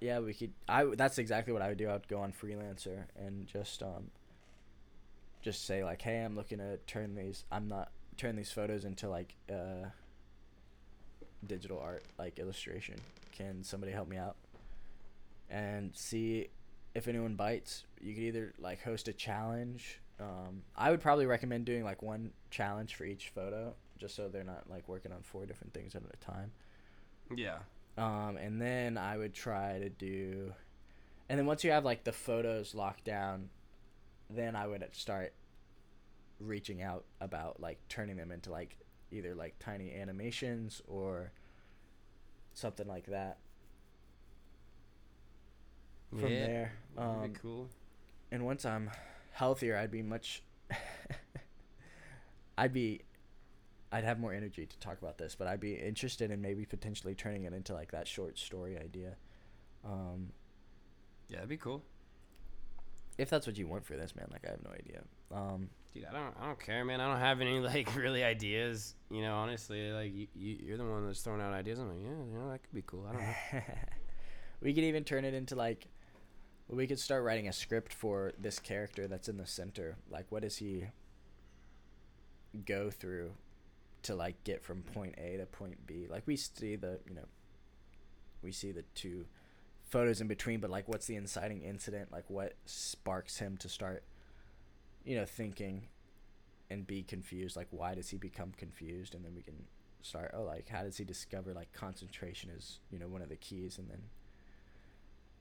Yeah, 0.00 0.18
we 0.20 0.34
could. 0.34 0.52
I 0.68 0.84
that's 0.84 1.18
exactly 1.18 1.52
what 1.52 1.62
I 1.62 1.68
would 1.68 1.78
do. 1.78 1.88
I 1.88 1.94
would 1.94 2.08
go 2.08 2.20
on 2.20 2.32
freelancer 2.32 3.04
and 3.16 3.46
just 3.46 3.82
um, 3.82 4.10
just 5.42 5.64
say 5.64 5.84
like, 5.84 6.02
hey, 6.02 6.22
I'm 6.22 6.36
looking 6.36 6.58
to 6.58 6.76
turn 6.86 7.14
these. 7.14 7.44
I'm 7.50 7.68
not 7.68 7.90
turn 8.16 8.36
these 8.36 8.50
photos 8.50 8.84
into 8.84 9.08
like 9.08 9.34
uh, 9.50 9.88
digital 11.46 11.78
art, 11.78 12.04
like 12.18 12.38
illustration. 12.38 12.96
Can 13.32 13.62
somebody 13.62 13.92
help 13.92 14.08
me 14.08 14.16
out? 14.16 14.36
And 15.48 15.94
see 15.94 16.48
if 16.94 17.08
anyone 17.08 17.34
bites, 17.34 17.84
you 18.00 18.14
could 18.14 18.24
either 18.24 18.54
like 18.58 18.82
host 18.82 19.08
a 19.08 19.12
challenge. 19.12 20.00
Um, 20.18 20.62
I 20.74 20.90
would 20.90 21.00
probably 21.00 21.26
recommend 21.26 21.66
doing 21.66 21.84
like 21.84 22.02
one 22.02 22.32
challenge 22.50 22.94
for 22.94 23.04
each 23.04 23.30
photo, 23.34 23.74
just 23.98 24.16
so 24.16 24.28
they're 24.28 24.44
not 24.44 24.68
like 24.68 24.88
working 24.88 25.12
on 25.12 25.22
four 25.22 25.46
different 25.46 25.74
things 25.74 25.94
at 25.94 26.02
a 26.02 26.24
time. 26.24 26.50
Yeah. 27.34 27.58
Um, 27.98 28.36
and 28.36 28.60
then 28.60 28.98
I 28.98 29.16
would 29.16 29.32
try 29.32 29.78
to 29.78 29.88
do, 29.88 30.52
and 31.28 31.38
then 31.38 31.46
once 31.46 31.64
you 31.64 31.70
have 31.70 31.84
like 31.84 32.04
the 32.04 32.12
photos 32.12 32.74
locked 32.74 33.04
down, 33.04 33.48
then 34.28 34.54
I 34.54 34.66
would 34.66 34.84
start 34.92 35.32
reaching 36.38 36.82
out 36.82 37.04
about 37.20 37.60
like 37.60 37.78
turning 37.88 38.16
them 38.16 38.30
into 38.30 38.50
like 38.50 38.76
either 39.10 39.34
like 39.34 39.58
tiny 39.58 39.94
animations 39.94 40.82
or 40.86 41.32
something 42.52 42.86
like 42.86 43.06
that 43.06 43.38
from 46.10 46.32
yeah, 46.32 46.46
there. 46.46 46.72
Um, 46.98 47.32
cool. 47.40 47.68
And 48.30 48.44
once 48.44 48.64
I'm 48.64 48.90
healthier, 49.32 49.76
I'd 49.76 49.90
be 49.90 50.02
much. 50.02 50.42
I'd 52.58 52.72
be, 52.72 53.02
I'd 53.92 54.04
have 54.04 54.18
more 54.18 54.32
energy 54.32 54.66
to 54.66 54.78
talk 54.78 55.00
about 55.00 55.18
this, 55.18 55.34
but 55.34 55.46
I'd 55.46 55.60
be 55.60 55.74
interested 55.74 56.30
in 56.30 56.40
maybe 56.40 56.64
potentially 56.64 57.14
turning 57.14 57.44
it 57.44 57.52
into 57.52 57.72
like 57.72 57.92
that 57.92 58.08
short 58.08 58.38
story 58.38 58.76
idea. 58.76 59.16
Um, 59.84 60.32
yeah, 61.28 61.36
that'd 61.36 61.48
be 61.48 61.56
cool. 61.56 61.82
If 63.18 63.30
that's 63.30 63.46
what 63.46 63.56
you 63.56 63.66
want 63.66 63.86
for 63.86 63.96
this, 63.96 64.14
man, 64.14 64.26
like 64.30 64.44
I 64.46 64.50
have 64.50 64.62
no 64.62 64.70
idea. 64.70 65.02
Um, 65.32 65.70
Dude, 65.94 66.04
I 66.04 66.12
don't, 66.12 66.34
I 66.38 66.46
don't 66.46 66.60
care, 66.60 66.84
man. 66.84 67.00
I 67.00 67.10
don't 67.10 67.20
have 67.20 67.40
any 67.40 67.58
like 67.60 67.94
really 67.96 68.22
ideas. 68.22 68.94
You 69.10 69.22
know, 69.22 69.36
honestly, 69.36 69.90
like 69.92 70.14
you, 70.14 70.26
you 70.34 70.58
you're 70.62 70.76
the 70.76 70.84
one 70.84 71.06
that's 71.06 71.20
throwing 71.20 71.40
out 71.40 71.54
ideas. 71.54 71.78
I'm 71.78 71.88
like, 71.88 72.02
yeah, 72.02 72.24
you 72.32 72.38
know, 72.38 72.50
that 72.50 72.62
could 72.62 72.74
be 72.74 72.82
cool. 72.86 73.06
I 73.08 73.12
don't 73.12 73.22
know. 73.22 73.60
we 74.60 74.74
could 74.74 74.84
even 74.84 75.04
turn 75.04 75.24
it 75.24 75.32
into 75.32 75.54
like 75.54 75.86
we 76.68 76.86
could 76.86 76.98
start 76.98 77.24
writing 77.24 77.48
a 77.48 77.52
script 77.52 77.92
for 77.92 78.32
this 78.38 78.58
character 78.58 79.06
that's 79.06 79.28
in 79.28 79.36
the 79.36 79.46
center. 79.46 79.96
Like, 80.10 80.26
what 80.30 80.42
does 80.42 80.56
he 80.56 80.86
go 82.64 82.90
through 82.90 83.32
to 84.06 84.14
like 84.14 84.42
get 84.44 84.62
from 84.62 84.82
point 84.82 85.14
A 85.18 85.36
to 85.36 85.46
point 85.46 85.86
B? 85.86 86.06
Like, 86.08 86.22
we 86.26 86.36
see 86.36 86.76
the 86.76 86.98
you 87.08 87.14
know, 87.14 87.26
we 88.42 88.52
see 88.52 88.72
the 88.72 88.84
two 88.94 89.26
photos 89.84 90.20
in 90.20 90.28
between, 90.28 90.60
but 90.60 90.70
like, 90.70 90.88
what's 90.88 91.06
the 91.06 91.16
inciting 91.16 91.62
incident? 91.62 92.12
Like, 92.12 92.24
what 92.28 92.54
sparks 92.64 93.38
him 93.38 93.56
to 93.58 93.68
start, 93.68 94.02
you 95.04 95.16
know, 95.16 95.24
thinking 95.24 95.88
and 96.70 96.86
be 96.86 97.02
confused? 97.02 97.56
Like, 97.56 97.68
why 97.70 97.94
does 97.94 98.10
he 98.10 98.16
become 98.16 98.52
confused? 98.56 99.14
And 99.14 99.24
then 99.24 99.34
we 99.34 99.42
can 99.42 99.64
start. 100.02 100.32
Oh, 100.34 100.42
like, 100.42 100.68
how 100.68 100.82
does 100.82 100.96
he 100.96 101.04
discover 101.04 101.52
like 101.52 101.72
concentration 101.72 102.50
is 102.50 102.80
you 102.90 102.98
know 102.98 103.08
one 103.08 103.22
of 103.22 103.28
the 103.28 103.36
keys, 103.36 103.78
and 103.78 103.88
then 103.88 104.02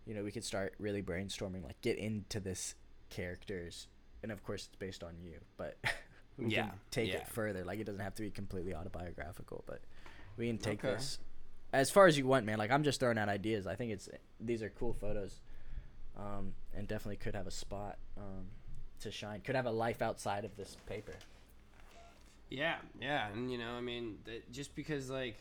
you 0.05 0.13
know, 0.13 0.23
we 0.23 0.31
could 0.31 0.43
start 0.43 0.75
really 0.79 1.01
brainstorming, 1.01 1.63
like 1.63 1.81
get 1.81 1.97
into 1.97 2.39
this 2.39 2.75
characters, 3.09 3.87
and 4.23 4.31
of 4.31 4.43
course 4.43 4.67
it's 4.67 4.75
based 4.75 5.03
on 5.03 5.15
you, 5.21 5.39
but 5.57 5.77
we 6.37 6.47
yeah, 6.47 6.63
can 6.63 6.71
take 6.91 7.09
yeah. 7.09 7.17
it 7.17 7.27
further. 7.27 7.63
Like 7.63 7.79
it 7.79 7.85
doesn't 7.85 8.01
have 8.01 8.15
to 8.15 8.21
be 8.21 8.31
completely 8.31 8.75
autobiographical, 8.75 9.63
but 9.67 9.81
we 10.37 10.47
can 10.47 10.57
take 10.57 10.83
okay. 10.83 10.95
this 10.95 11.19
as 11.73 11.89
far 11.89 12.07
as 12.07 12.17
you 12.17 12.25
want, 12.25 12.45
man. 12.45 12.57
Like 12.57 12.71
I'm 12.71 12.83
just 12.83 12.99
throwing 12.99 13.17
out 13.17 13.29
ideas. 13.29 13.67
I 13.67 13.75
think 13.75 13.91
it's 13.91 14.09
these 14.39 14.61
are 14.61 14.69
cool 14.69 14.93
photos, 14.93 15.41
um, 16.17 16.53
and 16.75 16.87
definitely 16.87 17.17
could 17.17 17.35
have 17.35 17.47
a 17.47 17.51
spot 17.51 17.97
um, 18.17 18.47
to 19.01 19.11
shine. 19.11 19.41
Could 19.41 19.55
have 19.55 19.65
a 19.65 19.71
life 19.71 20.01
outside 20.01 20.45
of 20.45 20.55
this 20.55 20.77
paper. 20.87 21.13
Yeah, 22.49 22.75
yeah, 23.01 23.27
and 23.29 23.51
you 23.51 23.57
know, 23.57 23.71
I 23.71 23.81
mean, 23.81 24.19
just 24.51 24.75
because 24.75 25.09
like, 25.09 25.37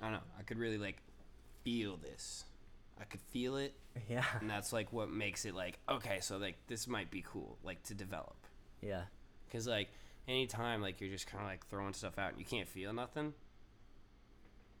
I 0.00 0.04
don't 0.04 0.14
know, 0.14 0.20
I 0.38 0.42
could 0.42 0.58
really 0.58 0.78
like 0.78 0.98
feel 1.64 1.96
this 1.96 2.44
I 3.00 3.04
could 3.04 3.20
feel 3.20 3.56
it. 3.56 3.74
Yeah. 4.10 4.24
And 4.40 4.50
that's 4.50 4.72
like 4.72 4.92
what 4.92 5.08
makes 5.08 5.44
it 5.44 5.54
like 5.54 5.78
okay, 5.88 6.18
so 6.20 6.36
like 6.36 6.56
this 6.66 6.88
might 6.88 7.12
be 7.12 7.24
cool, 7.24 7.58
like 7.62 7.80
to 7.84 7.94
develop. 7.94 8.34
Yeah. 8.82 9.02
Cause 9.54 9.68
like 9.68 9.88
anytime 10.26 10.82
like 10.82 11.00
you're 11.00 11.10
just 11.10 11.28
kind 11.28 11.40
of 11.40 11.48
like 11.48 11.64
throwing 11.68 11.92
stuff 11.92 12.18
out 12.18 12.30
and 12.30 12.40
you 12.40 12.44
can't 12.44 12.68
feel 12.68 12.92
nothing, 12.92 13.32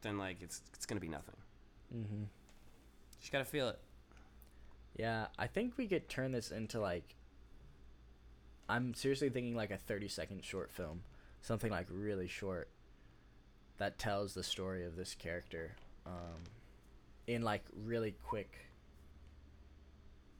then 0.02 0.18
like 0.18 0.38
it's 0.42 0.62
it's 0.72 0.84
gonna 0.84 1.00
be 1.00 1.08
nothing. 1.08 1.36
Mm-hmm. 1.94 2.24
Just 3.20 3.30
gotta 3.30 3.44
feel 3.44 3.68
it. 3.68 3.78
Yeah, 4.96 5.26
I 5.38 5.46
think 5.46 5.74
we 5.76 5.86
could 5.86 6.08
turn 6.08 6.32
this 6.32 6.50
into 6.50 6.80
like. 6.80 7.14
I'm 8.68 8.94
seriously 8.94 9.28
thinking 9.28 9.54
like 9.54 9.70
a 9.70 9.76
30 9.76 10.08
second 10.08 10.44
short 10.44 10.72
film, 10.72 11.02
something 11.40 11.70
like 11.70 11.86
really 11.90 12.26
short. 12.26 12.68
That 13.78 13.96
tells 13.98 14.34
the 14.34 14.42
story 14.42 14.84
of 14.84 14.96
this 14.96 15.14
character. 15.14 15.76
Um, 16.04 16.42
in 17.26 17.42
like 17.42 17.62
really 17.84 18.16
quick 18.24 18.58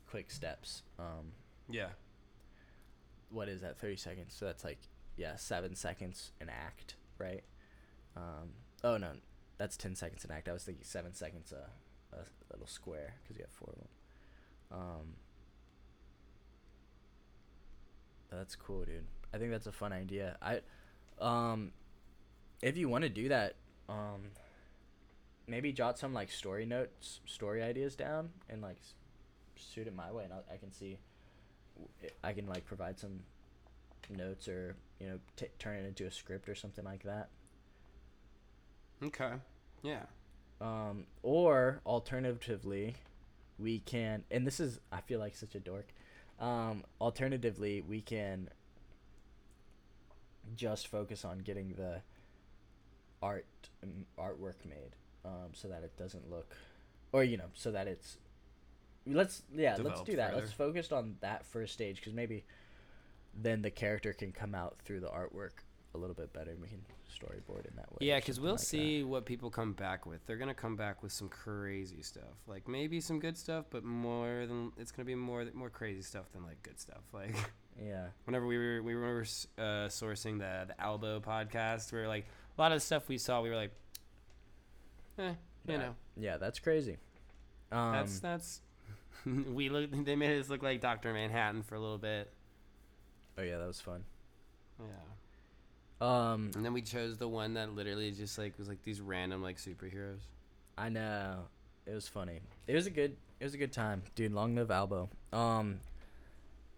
quick 0.08 0.30
steps. 0.30 0.82
Um, 0.98 1.32
yeah. 1.68 1.88
What 3.30 3.48
is 3.48 3.60
that? 3.62 3.78
Thirty 3.78 3.96
seconds. 3.96 4.34
So 4.36 4.46
that's 4.46 4.64
like 4.64 4.78
yeah, 5.16 5.36
seven 5.36 5.74
seconds 5.74 6.32
an 6.40 6.48
act, 6.48 6.96
right? 7.18 7.42
Um, 8.16 8.50
oh 8.82 8.96
no, 8.96 9.12
that's 9.58 9.76
ten 9.76 9.94
seconds 9.94 10.24
an 10.24 10.30
act. 10.30 10.48
I 10.48 10.52
was 10.52 10.64
thinking 10.64 10.84
seven 10.84 11.14
seconds 11.14 11.52
a, 11.52 12.16
a 12.16 12.24
little 12.52 12.66
square 12.66 13.14
because 13.22 13.36
you 13.36 13.42
have 13.42 13.52
four 13.52 13.70
of 13.70 13.78
them. 13.78 13.88
Um, 14.72 15.14
that's 18.30 18.56
cool, 18.56 18.84
dude. 18.84 19.04
I 19.32 19.38
think 19.38 19.50
that's 19.50 19.66
a 19.66 19.72
fun 19.72 19.92
idea. 19.92 20.36
I, 20.42 20.60
um, 21.20 21.72
if 22.62 22.76
you 22.76 22.88
want 22.88 23.02
to 23.02 23.10
do 23.10 23.28
that, 23.28 23.54
um, 23.88 24.30
maybe 25.46 25.72
jot 25.72 25.98
some 25.98 26.14
like 26.14 26.30
story 26.30 26.66
notes, 26.66 27.20
story 27.26 27.62
ideas 27.62 27.94
down, 27.94 28.30
and 28.48 28.62
like 28.62 28.78
shoot 29.56 29.86
it 29.86 29.94
my 29.94 30.10
way, 30.10 30.24
and 30.24 30.32
I'll, 30.32 30.44
I 30.52 30.56
can 30.56 30.72
see. 30.72 30.98
I 32.22 32.32
can 32.32 32.46
like 32.46 32.64
provide 32.64 32.98
some 32.98 33.20
notes 34.10 34.48
or 34.48 34.76
you 35.00 35.08
know 35.08 35.18
t- 35.36 35.46
turn 35.58 35.76
it 35.76 35.86
into 35.86 36.06
a 36.06 36.10
script 36.10 36.48
or 36.48 36.54
something 36.54 36.84
like 36.84 37.02
that. 37.04 37.28
Okay. 39.02 39.32
Yeah. 39.82 40.04
Um, 40.60 41.06
or 41.22 41.80
alternatively, 41.84 42.94
we 43.58 43.80
can, 43.80 44.24
and 44.30 44.46
this 44.46 44.60
is 44.60 44.80
I 44.92 45.00
feel 45.00 45.18
like 45.20 45.36
such 45.36 45.54
a 45.54 45.60
dork. 45.60 45.88
Um, 46.40 46.84
alternatively, 47.00 47.80
we 47.80 48.00
can 48.00 48.48
just 50.56 50.88
focus 50.88 51.24
on 51.24 51.38
getting 51.38 51.74
the 51.74 52.00
art 53.22 53.46
artwork 54.18 54.64
made, 54.64 54.96
um, 55.24 55.50
so 55.52 55.68
that 55.68 55.82
it 55.82 55.96
doesn't 55.96 56.30
look, 56.30 56.56
or 57.12 57.24
you 57.24 57.36
know, 57.36 57.50
so 57.54 57.70
that 57.70 57.86
it's. 57.86 58.16
Let's 59.06 59.42
yeah, 59.54 59.76
let's 59.80 60.02
do 60.02 60.16
that. 60.16 60.30
Further. 60.30 60.40
Let's 60.40 60.52
focus 60.52 60.92
on 60.92 61.16
that 61.20 61.44
first 61.46 61.74
stage 61.74 61.96
because 61.96 62.14
maybe 62.14 62.44
then 63.34 63.62
the 63.62 63.70
character 63.70 64.12
can 64.12 64.32
come 64.32 64.54
out 64.54 64.76
through 64.84 65.00
the 65.00 65.08
artwork 65.08 65.62
a 65.94 65.98
little 65.98 66.14
bit 66.14 66.32
better 66.32 66.56
we 66.60 66.68
can 66.68 66.80
storyboard 67.08 67.66
in 67.66 67.76
that 67.76 67.90
way. 67.92 67.98
Yeah, 68.00 68.18
because 68.18 68.40
we'll 68.40 68.52
like 68.52 68.60
see 68.60 69.00
that. 69.00 69.06
what 69.06 69.24
people 69.24 69.50
come 69.50 69.72
back 69.72 70.06
with. 70.06 70.24
They're 70.26 70.36
gonna 70.36 70.54
come 70.54 70.76
back 70.76 71.02
with 71.02 71.12
some 71.12 71.28
crazy 71.28 72.02
stuff, 72.02 72.34
like 72.46 72.66
maybe 72.66 73.00
some 73.00 73.20
good 73.20 73.36
stuff, 73.36 73.66
but 73.70 73.84
more 73.84 74.46
than 74.46 74.72
it's 74.76 74.90
gonna 74.90 75.06
be 75.06 75.14
more 75.14 75.44
more 75.54 75.70
crazy 75.70 76.02
stuff 76.02 76.30
than 76.32 76.42
like 76.42 76.62
good 76.62 76.80
stuff. 76.80 77.02
Like 77.12 77.36
yeah, 77.80 78.06
whenever 78.24 78.46
we 78.46 78.58
were 78.58 78.82
we 78.82 78.94
were 78.94 79.24
uh, 79.58 79.88
sourcing 79.88 80.38
the 80.38 80.66
the 80.66 80.80
Albo 80.80 81.20
podcast, 81.20 81.92
we 81.92 81.98
were 81.98 82.08
like 82.08 82.26
a 82.56 82.60
lot 82.60 82.72
of 82.72 82.76
the 82.76 82.84
stuff 82.84 83.08
we 83.08 83.18
saw, 83.18 83.40
we 83.40 83.50
were 83.50 83.56
like, 83.56 83.72
eh, 85.18 85.34
you 85.68 85.78
know, 85.78 85.94
yeah, 86.16 86.36
that's 86.38 86.58
crazy. 86.58 86.98
Um, 87.70 87.92
that's 87.92 88.18
that's 88.18 88.60
we 89.26 89.68
look. 89.68 89.90
They 90.04 90.16
made 90.16 90.38
us 90.38 90.48
look 90.48 90.62
like 90.62 90.80
Doctor 90.80 91.12
Manhattan 91.12 91.62
for 91.62 91.74
a 91.74 91.80
little 91.80 91.98
bit. 91.98 92.30
Oh 93.38 93.42
yeah, 93.42 93.58
that 93.58 93.66
was 93.66 93.80
fun. 93.80 94.04
Yeah. 94.80 94.86
Um, 96.00 96.50
and 96.54 96.64
then 96.64 96.72
we 96.72 96.82
chose 96.82 97.16
the 97.18 97.28
one 97.28 97.54
that 97.54 97.74
literally 97.74 98.10
just 98.10 98.36
like 98.38 98.58
was 98.58 98.68
like 98.68 98.82
these 98.82 99.00
random 99.00 99.42
like 99.42 99.56
superheroes. 99.56 100.20
I 100.76 100.88
know. 100.88 101.44
It 101.86 101.94
was 101.94 102.08
funny. 102.08 102.40
It 102.66 102.74
was 102.74 102.86
a 102.86 102.90
good. 102.90 103.16
It 103.40 103.44
was 103.44 103.54
a 103.54 103.58
good 103.58 103.72
time, 103.72 104.02
dude. 104.14 104.32
Long 104.32 104.54
live 104.54 104.70
Albo. 104.70 105.08
Um, 105.32 105.80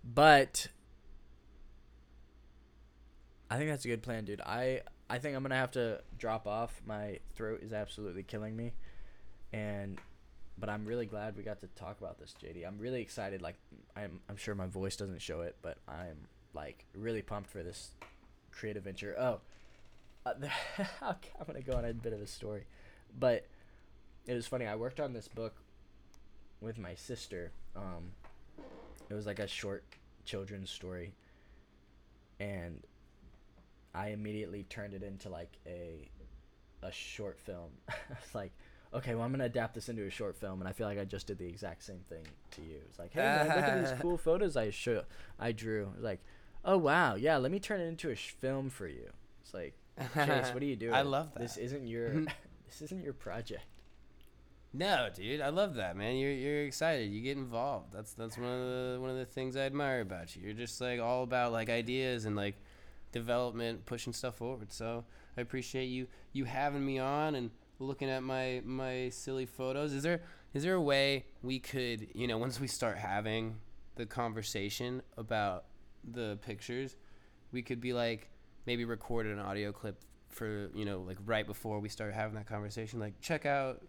but 0.04 0.68
I 3.50 3.56
think 3.56 3.70
that's 3.70 3.84
a 3.84 3.88
good 3.88 4.02
plan, 4.02 4.24
dude. 4.24 4.40
I 4.40 4.82
I 5.08 5.18
think 5.18 5.36
I'm 5.36 5.42
gonna 5.42 5.56
have 5.56 5.72
to 5.72 6.00
drop 6.18 6.46
off. 6.46 6.80
My 6.84 7.20
throat 7.34 7.60
is 7.62 7.72
absolutely 7.72 8.22
killing 8.22 8.56
me, 8.56 8.72
and 9.52 9.98
but 10.58 10.68
I'm 10.68 10.84
really 10.84 11.06
glad 11.06 11.36
we 11.36 11.42
got 11.42 11.60
to 11.60 11.66
talk 11.68 12.00
about 12.00 12.18
this, 12.18 12.34
JD. 12.42 12.66
I'm 12.66 12.78
really 12.78 13.00
excited. 13.00 13.42
Like 13.42 13.56
I'm 13.96 14.20
I'm 14.28 14.36
sure 14.36 14.54
my 14.54 14.66
voice 14.66 14.96
doesn't 14.96 15.20
show 15.20 15.42
it, 15.42 15.56
but 15.62 15.78
I'm 15.88 16.16
like 16.54 16.84
really 16.94 17.22
pumped 17.22 17.50
for 17.50 17.62
this 17.62 17.90
creative 18.50 18.84
venture. 18.84 19.14
Oh, 19.18 19.40
uh, 20.24 20.32
I'm 21.02 21.46
gonna 21.46 21.62
go 21.62 21.76
on 21.76 21.84
a 21.84 21.92
bit 21.92 22.12
of 22.12 22.20
a 22.20 22.26
story, 22.26 22.64
but 23.18 23.46
it 24.26 24.34
was 24.34 24.46
funny. 24.46 24.66
I 24.66 24.76
worked 24.76 25.00
on 25.00 25.12
this 25.12 25.28
book 25.28 25.54
with 26.60 26.78
my 26.78 26.94
sister. 26.94 27.52
Um, 27.76 28.12
it 29.08 29.14
was 29.14 29.26
like 29.26 29.38
a 29.38 29.46
short 29.46 29.84
children's 30.24 30.70
story, 30.70 31.12
and 32.40 32.82
I 33.94 34.08
immediately 34.08 34.64
turned 34.64 34.94
it 34.94 35.02
into 35.02 35.28
like 35.28 35.52
a 35.66 36.08
a 36.82 36.92
short 36.92 37.38
film. 37.40 37.70
it's 38.10 38.34
like, 38.34 38.52
okay, 38.96 39.14
well 39.14 39.24
I'm 39.24 39.30
gonna 39.30 39.44
adapt 39.44 39.74
this 39.74 39.88
into 39.88 40.04
a 40.04 40.10
short 40.10 40.36
film, 40.36 40.60
and 40.60 40.68
I 40.68 40.72
feel 40.72 40.86
like 40.86 40.98
I 40.98 41.04
just 41.04 41.26
did 41.26 41.38
the 41.38 41.46
exact 41.46 41.84
same 41.84 42.00
thing 42.08 42.24
to 42.52 42.62
you. 42.62 42.76
It's 42.88 42.98
like, 42.98 43.12
hey 43.12 43.20
man, 43.20 43.48
look 43.48 43.56
at 43.56 43.84
these 43.84 43.98
cool 44.00 44.18
photos 44.18 44.56
I 44.56 44.70
show 44.70 45.04
I 45.38 45.52
drew. 45.52 45.90
It's 45.94 46.04
like, 46.04 46.20
oh 46.64 46.78
wow, 46.78 47.14
yeah, 47.14 47.36
let 47.36 47.52
me 47.52 47.60
turn 47.60 47.80
it 47.80 47.84
into 47.86 48.10
a 48.10 48.14
sh- 48.14 48.34
film 48.40 48.70
for 48.70 48.86
you. 48.88 49.10
It's 49.42 49.54
like, 49.54 49.74
Chase, 50.14 50.52
what 50.52 50.62
are 50.62 50.66
you 50.66 50.76
doing? 50.84 50.94
I 50.94 51.02
love 51.02 51.32
that. 51.34 51.40
This 51.40 51.56
isn't 51.56 51.86
your 51.86 52.08
mm-hmm. 52.10 52.24
this 52.66 52.82
isn't 52.82 53.04
your 53.04 53.14
project. 53.14 53.64
No, 54.72 55.08
dude, 55.14 55.40
I 55.40 55.48
love 55.48 55.74
that, 55.76 55.96
man. 55.96 56.16
You're 56.16 56.32
you're 56.32 56.64
excited. 56.64 57.10
You 57.10 57.22
get 57.22 57.36
involved. 57.36 57.92
That's 57.92 58.12
that's 58.14 58.36
one 58.36 58.48
of 58.48 58.60
the 58.60 58.98
one 59.00 59.10
of 59.10 59.16
the 59.16 59.24
things 59.24 59.56
I 59.56 59.60
admire 59.60 60.00
about 60.00 60.36
you. 60.36 60.42
You're 60.42 60.52
just 60.52 60.80
like 60.80 61.00
all 61.00 61.22
about 61.22 61.52
like 61.52 61.70
ideas 61.70 62.24
and 62.24 62.36
like 62.36 62.56
development, 63.12 63.86
pushing 63.86 64.12
stuff 64.12 64.36
forward. 64.36 64.72
So 64.72 65.04
I 65.36 65.40
appreciate 65.40 65.86
you 65.86 66.08
you 66.32 66.44
having 66.44 66.84
me 66.84 66.98
on 66.98 67.34
and 67.34 67.50
looking 67.78 68.08
at 68.08 68.22
my 68.22 68.62
my 68.64 69.08
silly 69.10 69.46
photos. 69.46 69.92
Is 69.92 70.02
there 70.02 70.22
is 70.54 70.62
there 70.62 70.74
a 70.74 70.80
way 70.80 71.26
we 71.42 71.58
could 71.58 72.08
you 72.14 72.26
know 72.26 72.38
once 72.38 72.60
we 72.60 72.66
start 72.66 72.98
having 72.98 73.56
the 73.96 74.06
conversation 74.06 75.02
about 75.16 75.64
the 76.04 76.38
pictures, 76.42 76.96
we 77.52 77.62
could 77.62 77.80
be 77.80 77.92
like 77.92 78.30
maybe 78.66 78.84
record 78.84 79.26
an 79.26 79.38
audio 79.38 79.72
clip 79.72 80.00
for 80.28 80.70
you 80.74 80.84
know 80.84 81.00
like 81.00 81.18
right 81.24 81.46
before 81.46 81.80
we 81.80 81.88
start 81.88 82.14
having 82.14 82.34
that 82.34 82.46
conversation. 82.46 83.00
Like 83.00 83.20
check 83.20 83.46
out 83.46 83.82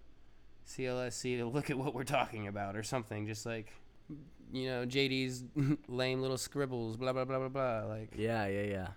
CLSC 0.67 1.37
to 1.37 1.45
look 1.45 1.69
at 1.69 1.77
what 1.77 1.93
we're 1.93 2.03
talking 2.03 2.47
about 2.47 2.75
or 2.75 2.83
something. 2.83 3.27
Just 3.27 3.45
like 3.45 3.73
you 4.51 4.67
know 4.67 4.85
JD's 4.85 5.43
lame 5.87 6.21
little 6.21 6.37
scribbles, 6.37 6.97
blah 6.97 7.13
blah 7.13 7.25
blah 7.25 7.39
blah 7.39 7.49
blah. 7.49 7.83
Like 7.87 8.13
yeah 8.15 8.47
yeah 8.47 8.61
yeah. 8.63 8.87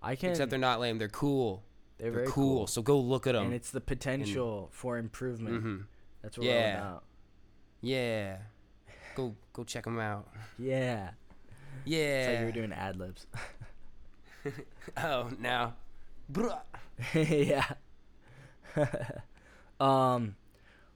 I 0.00 0.14
can't 0.14 0.30
except 0.30 0.50
they're 0.50 0.58
not 0.58 0.80
lame. 0.80 0.98
They're 0.98 1.08
cool. 1.08 1.64
They're, 1.98 2.10
they're 2.10 2.26
cool. 2.26 2.58
cool. 2.58 2.66
So 2.66 2.82
go 2.82 2.98
look 2.98 3.26
at 3.26 3.32
them. 3.32 3.46
And 3.46 3.54
it's 3.54 3.70
the 3.70 3.80
potential 3.80 4.64
and, 4.64 4.72
for 4.72 4.98
improvement. 4.98 5.56
Mm-hmm. 5.56 5.76
That's 6.22 6.38
what 6.38 6.46
yeah. 6.46 6.52
we're 6.52 6.80
all 6.80 6.88
about. 6.90 7.04
Yeah. 7.80 8.36
Go 9.14 9.34
go 9.52 9.64
check 9.64 9.84
them 9.84 9.98
out. 9.98 10.28
Yeah. 10.58 11.10
Yeah. 11.84 11.98
It's 11.98 12.28
like 12.28 12.40
you 12.40 12.46
were 12.46 12.52
doing 12.52 12.72
ad 12.72 12.96
libs. 12.96 13.26
oh, 14.96 15.30
now. 15.38 15.74
yeah. 17.14 17.64
um 19.80 20.36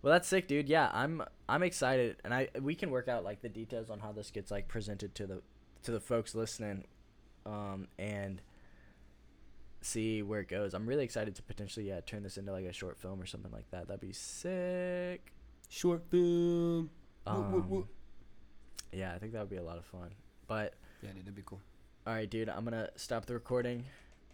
well 0.03 0.13
that's 0.13 0.29
sick 0.29 0.49
dude 0.49 0.69
yeah 0.69 0.91
i'm 0.93 1.23
i'm 1.49 1.63
excited 1.63 2.17
and 2.25 2.35
i 2.35 2.49
we 2.61 2.75
can 2.75 2.91
work 2.91 3.09
out 3.09 3.25
like 3.25 3.41
the 3.43 3.49
details 3.49 3.91
on 3.91 4.01
how 4.01 4.13
this 4.13 4.31
gets 4.31 4.51
like 4.51 4.69
presented 4.69 5.15
to 5.15 5.27
the 5.27 5.41
to 5.83 5.91
the 5.91 6.01
folks 6.01 6.35
listening 6.35 6.85
um 7.47 7.87
and 7.99 8.43
see 9.85 10.23
where 10.23 10.41
it 10.41 10.49
goes 10.49 10.75
i'm 10.75 10.87
really 10.87 11.05
excited 11.05 11.35
to 11.35 11.43
potentially 11.43 11.89
yeah 11.89 12.01
turn 12.01 12.23
this 12.23 12.37
into 12.37 12.53
like 12.53 12.65
a 12.65 12.73
short 12.73 12.99
film 12.99 13.21
or 13.21 13.27
something 13.27 13.53
like 13.53 13.71
that 13.71 13.87
that'd 13.89 14.01
be 14.01 14.13
sick 14.13 15.33
short 15.69 16.03
film 16.11 16.91
um, 17.27 17.87
yeah 18.93 19.13
i 19.15 19.19
think 19.19 19.33
that 19.33 19.41
would 19.41 19.51
be 19.51 19.57
a 19.57 19.63
lot 19.63 19.79
of 19.79 19.85
fun 19.85 20.11
but 20.47 20.75
yeah, 21.03 21.11
dude, 21.13 21.23
that'd 21.23 21.35
be 21.35 21.43
cool. 21.45 21.61
All 22.07 22.13
right, 22.15 22.29
dude. 22.29 22.49
I'm 22.49 22.65
gonna 22.65 22.91
stop 22.97 23.27
the 23.27 23.35
recording. 23.35 23.85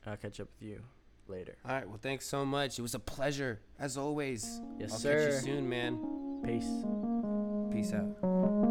I'll 0.06 0.16
catch 0.16 0.40
up 0.40 0.48
with 0.58 0.68
you 0.68 0.82
later. 1.28 1.56
All 1.64 1.72
right. 1.72 1.88
Well, 1.88 1.98
thanks 2.00 2.26
so 2.26 2.44
much. 2.44 2.78
It 2.78 2.82
was 2.82 2.94
a 2.94 2.98
pleasure, 2.98 3.60
as 3.78 3.96
always. 3.96 4.60
Yes, 4.78 4.92
I'll 4.92 4.98
sir. 4.98 5.30
Catch 5.30 5.46
you 5.46 5.54
soon, 5.54 5.68
man. 5.68 5.98
Peace. 6.44 6.68
Peace 7.72 7.92
out. 7.92 8.67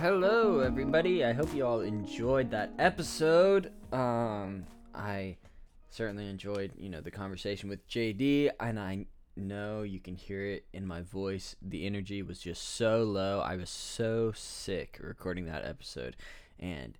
Hello 0.00 0.60
everybody. 0.60 1.24
I 1.24 1.32
hope 1.32 1.52
you 1.52 1.66
all 1.66 1.80
enjoyed 1.80 2.52
that 2.52 2.70
episode. 2.78 3.72
Um 3.92 4.64
I 4.94 5.38
certainly 5.90 6.28
enjoyed, 6.28 6.70
you 6.78 6.88
know, 6.88 7.00
the 7.00 7.10
conversation 7.10 7.68
with 7.68 7.88
JD, 7.88 8.50
and 8.60 8.78
I 8.78 9.06
know 9.36 9.82
you 9.82 9.98
can 9.98 10.14
hear 10.14 10.44
it 10.44 10.66
in 10.72 10.86
my 10.86 11.02
voice. 11.02 11.56
The 11.60 11.84
energy 11.84 12.22
was 12.22 12.38
just 12.38 12.76
so 12.76 13.02
low. 13.02 13.40
I 13.40 13.56
was 13.56 13.70
so 13.70 14.30
sick 14.36 15.00
recording 15.02 15.46
that 15.46 15.64
episode, 15.64 16.14
and 16.60 16.96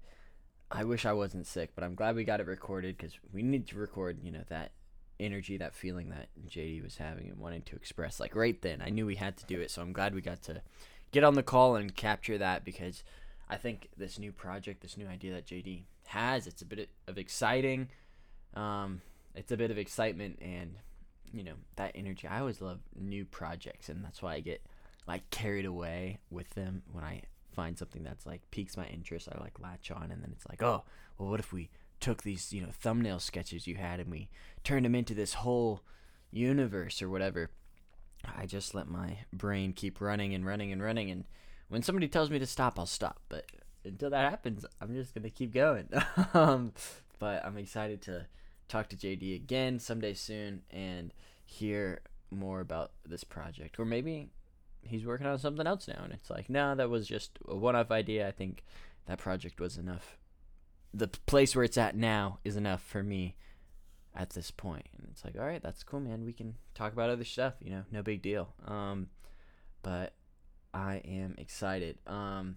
I 0.68 0.82
wish 0.82 1.06
I 1.06 1.12
wasn't 1.12 1.46
sick, 1.46 1.70
but 1.76 1.84
I'm 1.84 1.94
glad 1.94 2.16
we 2.16 2.24
got 2.24 2.40
it 2.40 2.48
recorded 2.48 2.96
because 2.96 3.16
we 3.32 3.44
need 3.44 3.68
to 3.68 3.78
record, 3.78 4.18
you 4.24 4.32
know, 4.32 4.44
that 4.48 4.72
energy, 5.20 5.56
that 5.58 5.74
feeling 5.74 6.10
that 6.10 6.30
JD 6.48 6.82
was 6.82 6.96
having 6.96 7.28
and 7.28 7.38
wanting 7.38 7.62
to 7.62 7.76
express. 7.76 8.18
Like 8.18 8.34
right 8.34 8.60
then, 8.60 8.82
I 8.84 8.90
knew 8.90 9.06
we 9.06 9.14
had 9.14 9.36
to 9.36 9.46
do 9.46 9.60
it, 9.60 9.70
so 9.70 9.82
I'm 9.82 9.92
glad 9.92 10.16
we 10.16 10.20
got 10.20 10.42
to 10.42 10.62
get 11.12 11.24
on 11.24 11.34
the 11.34 11.42
call 11.42 11.76
and 11.76 11.94
capture 11.94 12.38
that 12.38 12.64
because 12.64 13.02
I 13.48 13.56
think 13.56 13.88
this 13.96 14.18
new 14.18 14.32
project, 14.32 14.82
this 14.82 14.96
new 14.96 15.06
idea 15.06 15.32
that 15.32 15.46
JD 15.46 15.84
has, 16.08 16.46
it's 16.46 16.62
a 16.62 16.66
bit 16.66 16.90
of 17.06 17.18
exciting 17.18 17.88
um, 18.54 19.02
it's 19.34 19.52
a 19.52 19.56
bit 19.56 19.70
of 19.70 19.78
excitement 19.78 20.38
and 20.40 20.76
you 21.32 21.44
know 21.44 21.54
that 21.76 21.92
energy. 21.94 22.26
I 22.26 22.40
always 22.40 22.60
love 22.60 22.80
new 22.98 23.24
projects, 23.24 23.88
and 23.88 24.04
that's 24.04 24.22
why 24.22 24.34
I 24.34 24.40
get 24.40 24.62
like 25.06 25.28
carried 25.30 25.66
away 25.66 26.18
with 26.30 26.50
them 26.50 26.82
when 26.92 27.04
I 27.04 27.22
find 27.54 27.78
something 27.78 28.02
that's 28.02 28.26
like 28.26 28.40
piques 28.50 28.76
my 28.76 28.86
interest. 28.86 29.28
I 29.30 29.40
like 29.40 29.60
latch 29.60 29.90
on, 29.90 30.10
and 30.10 30.22
then 30.22 30.30
it's 30.32 30.46
like, 30.48 30.62
oh, 30.62 30.84
well, 31.18 31.30
what 31.30 31.40
if 31.40 31.52
we 31.52 31.70
took 32.00 32.22
these 32.22 32.52
you 32.52 32.62
know 32.62 32.68
thumbnail 32.72 33.18
sketches 33.18 33.66
you 33.66 33.74
had 33.74 33.98
and 33.98 34.10
we 34.10 34.28
turned 34.62 34.84
them 34.84 34.94
into 34.94 35.14
this 35.14 35.34
whole 35.34 35.82
universe 36.30 37.02
or 37.02 37.10
whatever. 37.10 37.50
I 38.24 38.46
just 38.46 38.74
let 38.74 38.88
my 38.88 39.18
brain 39.32 39.72
keep 39.72 40.00
running 40.00 40.34
and 40.34 40.44
running 40.44 40.72
and 40.72 40.82
running, 40.82 41.10
and 41.10 41.24
when 41.68 41.82
somebody 41.82 42.08
tells 42.08 42.30
me 42.30 42.38
to 42.38 42.46
stop, 42.46 42.78
I'll 42.78 42.86
stop. 42.86 43.20
But 43.28 43.46
until 43.84 44.10
that 44.10 44.30
happens, 44.30 44.64
I'm 44.80 44.94
just 44.94 45.14
gonna 45.14 45.30
keep 45.30 45.52
going. 45.52 45.88
um, 46.34 46.72
but 47.18 47.44
I'm 47.44 47.58
excited 47.58 48.02
to 48.02 48.26
talk 48.68 48.88
to 48.88 48.96
JD 48.96 49.34
again 49.34 49.78
someday 49.78 50.14
soon 50.14 50.62
and 50.70 51.12
hear 51.44 52.00
more 52.30 52.60
about 52.60 52.92
this 53.06 53.24
project, 53.24 53.78
or 53.78 53.84
maybe 53.84 54.28
he's 54.82 55.06
working 55.06 55.26
on 55.26 55.38
something 55.38 55.66
else 55.66 55.88
now, 55.88 56.00
and 56.04 56.12
it's 56.12 56.30
like, 56.30 56.50
no, 56.50 56.74
that 56.74 56.90
was 56.90 57.06
just 57.06 57.38
a 57.46 57.56
one-off 57.56 57.90
idea. 57.90 58.28
I 58.28 58.32
think 58.32 58.64
that 59.06 59.18
project 59.18 59.60
was 59.60 59.76
enough. 59.76 60.18
The 60.92 61.08
place 61.08 61.54
where 61.54 61.64
it's 61.64 61.78
at 61.78 61.96
now 61.96 62.38
is 62.44 62.56
enough 62.56 62.82
for 62.82 63.02
me 63.02 63.36
at 64.18 64.30
this 64.30 64.50
point. 64.50 64.86
And 64.96 65.06
it's 65.12 65.24
like, 65.24 65.36
all 65.38 65.46
right, 65.46 65.62
that's 65.62 65.84
cool, 65.84 66.00
man. 66.00 66.24
We 66.24 66.32
can 66.32 66.56
talk 66.74 66.92
about 66.92 67.08
other 67.08 67.24
stuff, 67.24 67.54
you 67.62 67.70
know, 67.70 67.84
no 67.92 68.02
big 68.02 68.20
deal. 68.20 68.52
Um, 68.66 69.08
but 69.82 70.12
I 70.74 70.96
am 71.04 71.36
excited. 71.38 71.98
Um, 72.06 72.56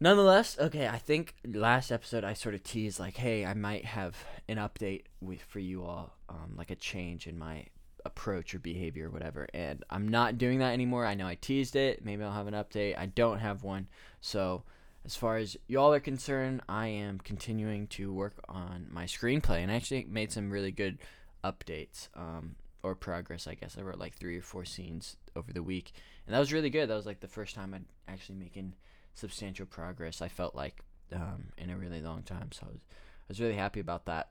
nonetheless, 0.00 0.56
okay, 0.60 0.86
I 0.86 0.98
think 0.98 1.34
last 1.44 1.90
episode 1.90 2.22
I 2.22 2.34
sort 2.34 2.54
of 2.54 2.62
teased 2.62 3.00
like, 3.00 3.16
hey, 3.16 3.44
I 3.44 3.54
might 3.54 3.84
have 3.84 4.16
an 4.48 4.58
update 4.58 5.02
with 5.20 5.42
for 5.42 5.58
you 5.58 5.84
all, 5.84 6.16
um, 6.28 6.54
like 6.56 6.70
a 6.70 6.76
change 6.76 7.26
in 7.26 7.36
my 7.36 7.66
approach 8.04 8.54
or 8.54 8.60
behavior 8.60 9.08
or 9.08 9.10
whatever. 9.10 9.48
And 9.52 9.84
I'm 9.90 10.06
not 10.06 10.38
doing 10.38 10.60
that 10.60 10.72
anymore. 10.72 11.04
I 11.04 11.14
know 11.14 11.26
I 11.26 11.34
teased 11.34 11.74
it. 11.74 12.04
Maybe 12.04 12.22
I'll 12.22 12.32
have 12.32 12.46
an 12.46 12.54
update. 12.54 12.96
I 12.96 13.06
don't 13.06 13.40
have 13.40 13.64
one. 13.64 13.88
So 14.20 14.62
as 15.06 15.14
far 15.14 15.36
as 15.36 15.56
y'all 15.68 15.94
are 15.94 16.00
concerned, 16.00 16.62
I 16.68 16.88
am 16.88 17.18
continuing 17.20 17.86
to 17.88 18.12
work 18.12 18.34
on 18.48 18.88
my 18.90 19.04
screenplay 19.04 19.62
and 19.62 19.70
I 19.70 19.76
actually 19.76 20.04
made 20.10 20.32
some 20.32 20.50
really 20.50 20.72
good 20.72 20.98
updates 21.44 22.08
um, 22.16 22.56
or 22.82 22.96
progress, 22.96 23.46
I 23.46 23.54
guess. 23.54 23.76
I 23.78 23.82
wrote 23.82 24.00
like 24.00 24.16
three 24.16 24.36
or 24.36 24.42
four 24.42 24.64
scenes 24.64 25.16
over 25.36 25.52
the 25.52 25.62
week, 25.62 25.92
and 26.26 26.34
that 26.34 26.40
was 26.40 26.52
really 26.52 26.70
good. 26.70 26.88
That 26.88 26.96
was 26.96 27.06
like 27.06 27.20
the 27.20 27.28
first 27.28 27.54
time 27.54 27.72
I'd 27.72 27.84
actually 28.12 28.34
making 28.34 28.74
substantial 29.14 29.64
progress. 29.64 30.20
I 30.20 30.26
felt 30.26 30.56
like 30.56 30.80
um, 31.14 31.52
in 31.56 31.70
a 31.70 31.76
really 31.76 32.00
long 32.00 32.24
time, 32.24 32.50
so 32.50 32.66
I 32.68 32.72
was 32.72 32.84
I 32.90 33.28
was 33.28 33.40
really 33.40 33.54
happy 33.54 33.78
about 33.78 34.06
that. 34.06 34.30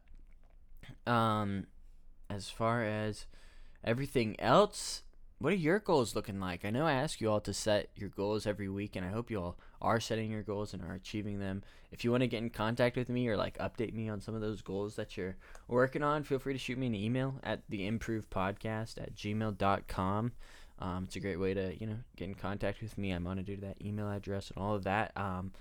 Um, 1.07 1.67
as 2.29 2.49
far 2.49 2.83
as 2.83 3.27
everything 3.81 4.37
else, 4.41 5.03
what 5.39 5.51
are 5.51 5.57
your 5.57 5.79
goals 5.79 6.15
looking 6.15 6.39
like? 6.39 6.63
I 6.63 6.69
know 6.69 6.85
I 6.85 6.93
ask 6.93 7.19
you 7.19 7.29
all 7.29 7.41
to 7.41 7.53
set 7.53 7.89
your 7.95 8.09
goals 8.09 8.47
every 8.47 8.69
week, 8.69 8.95
and 8.95 9.05
I 9.05 9.09
hope 9.09 9.29
you 9.29 9.41
all 9.41 9.57
are 9.81 9.99
setting 9.99 10.31
your 10.31 10.43
goals 10.43 10.73
and 10.73 10.81
are 10.81 10.93
achieving 10.93 11.39
them. 11.39 11.61
If 11.91 12.03
you 12.03 12.11
want 12.11 12.21
to 12.21 12.27
get 12.27 12.41
in 12.41 12.49
contact 12.49 12.95
with 12.95 13.09
me 13.09 13.27
or 13.27 13.35
like 13.35 13.57
update 13.57 13.93
me 13.93 14.07
on 14.09 14.21
some 14.21 14.33
of 14.33 14.41
those 14.41 14.61
goals 14.61 14.95
that 14.95 15.17
you're 15.17 15.35
working 15.67 16.03
on, 16.03 16.23
feel 16.23 16.39
free 16.39 16.53
to 16.53 16.59
shoot 16.59 16.77
me 16.77 16.87
an 16.87 16.95
email 16.95 17.35
at 17.43 17.61
the 17.69 17.85
improve 17.85 18.29
podcast 18.29 18.97
at 18.97 19.13
gmail.com. 19.15 20.31
Um, 20.79 21.03
it's 21.05 21.15
a 21.15 21.21
great 21.21 21.39
way 21.39 21.53
to, 21.53 21.75
you 21.79 21.87
know, 21.87 21.97
get 22.15 22.25
in 22.25 22.35
contact 22.35 22.81
with 22.81 22.97
me. 22.97 23.11
I'm 23.11 23.23
monitored 23.23 23.61
that 23.61 23.81
email 23.81 24.09
address 24.09 24.51
and 24.51 24.63
all 24.63 24.75
of 24.75 24.83
that. 24.85 25.11
Um, 25.15 25.51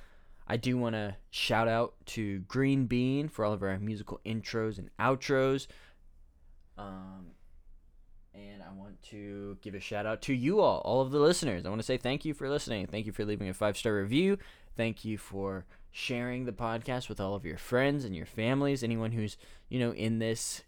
I 0.46 0.56
do 0.56 0.76
want 0.76 0.94
to 0.94 1.16
shout 1.30 1.68
out 1.68 1.94
to 2.06 2.40
Green 2.40 2.86
Bean 2.86 3.28
for 3.28 3.44
all 3.44 3.52
of 3.52 3.62
our 3.62 3.78
musical 3.78 4.20
intros 4.26 4.78
and 4.78 4.90
outros. 4.98 5.66
Um, 6.76 7.28
and 8.34 8.62
I 8.62 8.72
want 8.72 9.00
to 9.10 9.56
give 9.62 9.74
a 9.74 9.80
shout 9.80 10.06
out 10.06 10.22
to 10.22 10.34
you 10.34 10.60
all, 10.60 10.78
all 10.78 11.00
of 11.00 11.10
the 11.10 11.18
listeners. 11.18 11.64
I 11.64 11.68
want 11.68 11.80
to 11.80 11.86
say 11.86 11.96
thank 11.96 12.24
you 12.24 12.34
for 12.34 12.48
listening. 12.48 12.86
Thank 12.86 13.06
you 13.06 13.12
for 13.12 13.24
leaving 13.24 13.48
a 13.48 13.54
five 13.54 13.76
star 13.76 13.94
review. 13.94 14.38
Thank 14.76 15.04
you 15.04 15.18
for 15.18 15.64
sharing 15.92 16.44
the 16.44 16.52
podcast 16.52 17.08
with 17.08 17.20
all 17.20 17.34
of 17.34 17.44
your 17.44 17.58
friends 17.58 18.04
and 18.04 18.16
your 18.16 18.26
families. 18.26 18.82
Anyone 18.82 19.12
who's, 19.12 19.36
you 19.68 19.78
know, 19.78 19.92
in 19.92 20.18
this 20.18 20.62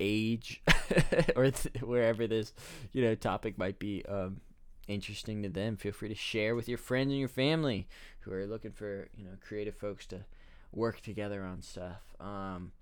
age 0.00 0.62
or 1.36 1.50
th- 1.50 1.82
wherever 1.82 2.26
this, 2.26 2.52
you 2.92 3.02
know, 3.02 3.14
topic 3.14 3.56
might 3.56 3.78
be 3.78 4.04
um, 4.06 4.40
interesting 4.88 5.42
to 5.42 5.48
them, 5.48 5.76
feel 5.76 5.92
free 5.92 6.08
to 6.08 6.14
share 6.14 6.54
with 6.54 6.68
your 6.68 6.78
friends 6.78 7.10
and 7.10 7.20
your 7.20 7.28
family 7.28 7.86
who 8.20 8.32
are 8.32 8.46
looking 8.46 8.72
for, 8.72 9.08
you 9.16 9.24
know, 9.24 9.32
creative 9.40 9.76
folks 9.76 10.06
to 10.06 10.24
work 10.72 11.00
together 11.00 11.44
on 11.44 11.62
stuff. 11.62 12.02
Um, 12.20 12.72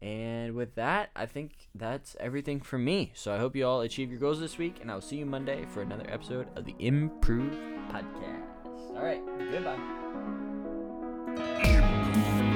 and 0.00 0.54
with 0.54 0.76
that, 0.76 1.10
I 1.16 1.26
think 1.26 1.52
that's 1.74 2.16
everything 2.20 2.60
from 2.60 2.84
me. 2.84 3.12
So 3.14 3.34
I 3.34 3.38
hope 3.38 3.56
you 3.56 3.66
all 3.66 3.80
achieve 3.80 4.10
your 4.10 4.20
goals 4.20 4.38
this 4.40 4.56
week, 4.56 4.78
and 4.80 4.90
I'll 4.90 5.00
see 5.00 5.16
you 5.16 5.26
Monday 5.26 5.66
for 5.72 5.82
another 5.82 6.06
episode 6.08 6.46
of 6.56 6.64
the 6.64 6.74
Improve 6.78 7.52
Podcast. 7.90 8.94
All 8.94 9.02
right, 9.02 9.20
goodbye. 9.50 9.78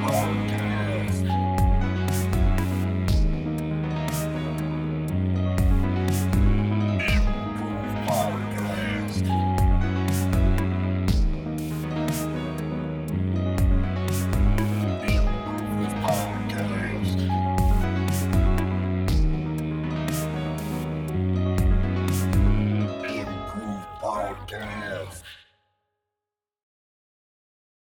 Podcast. 0.05 0.72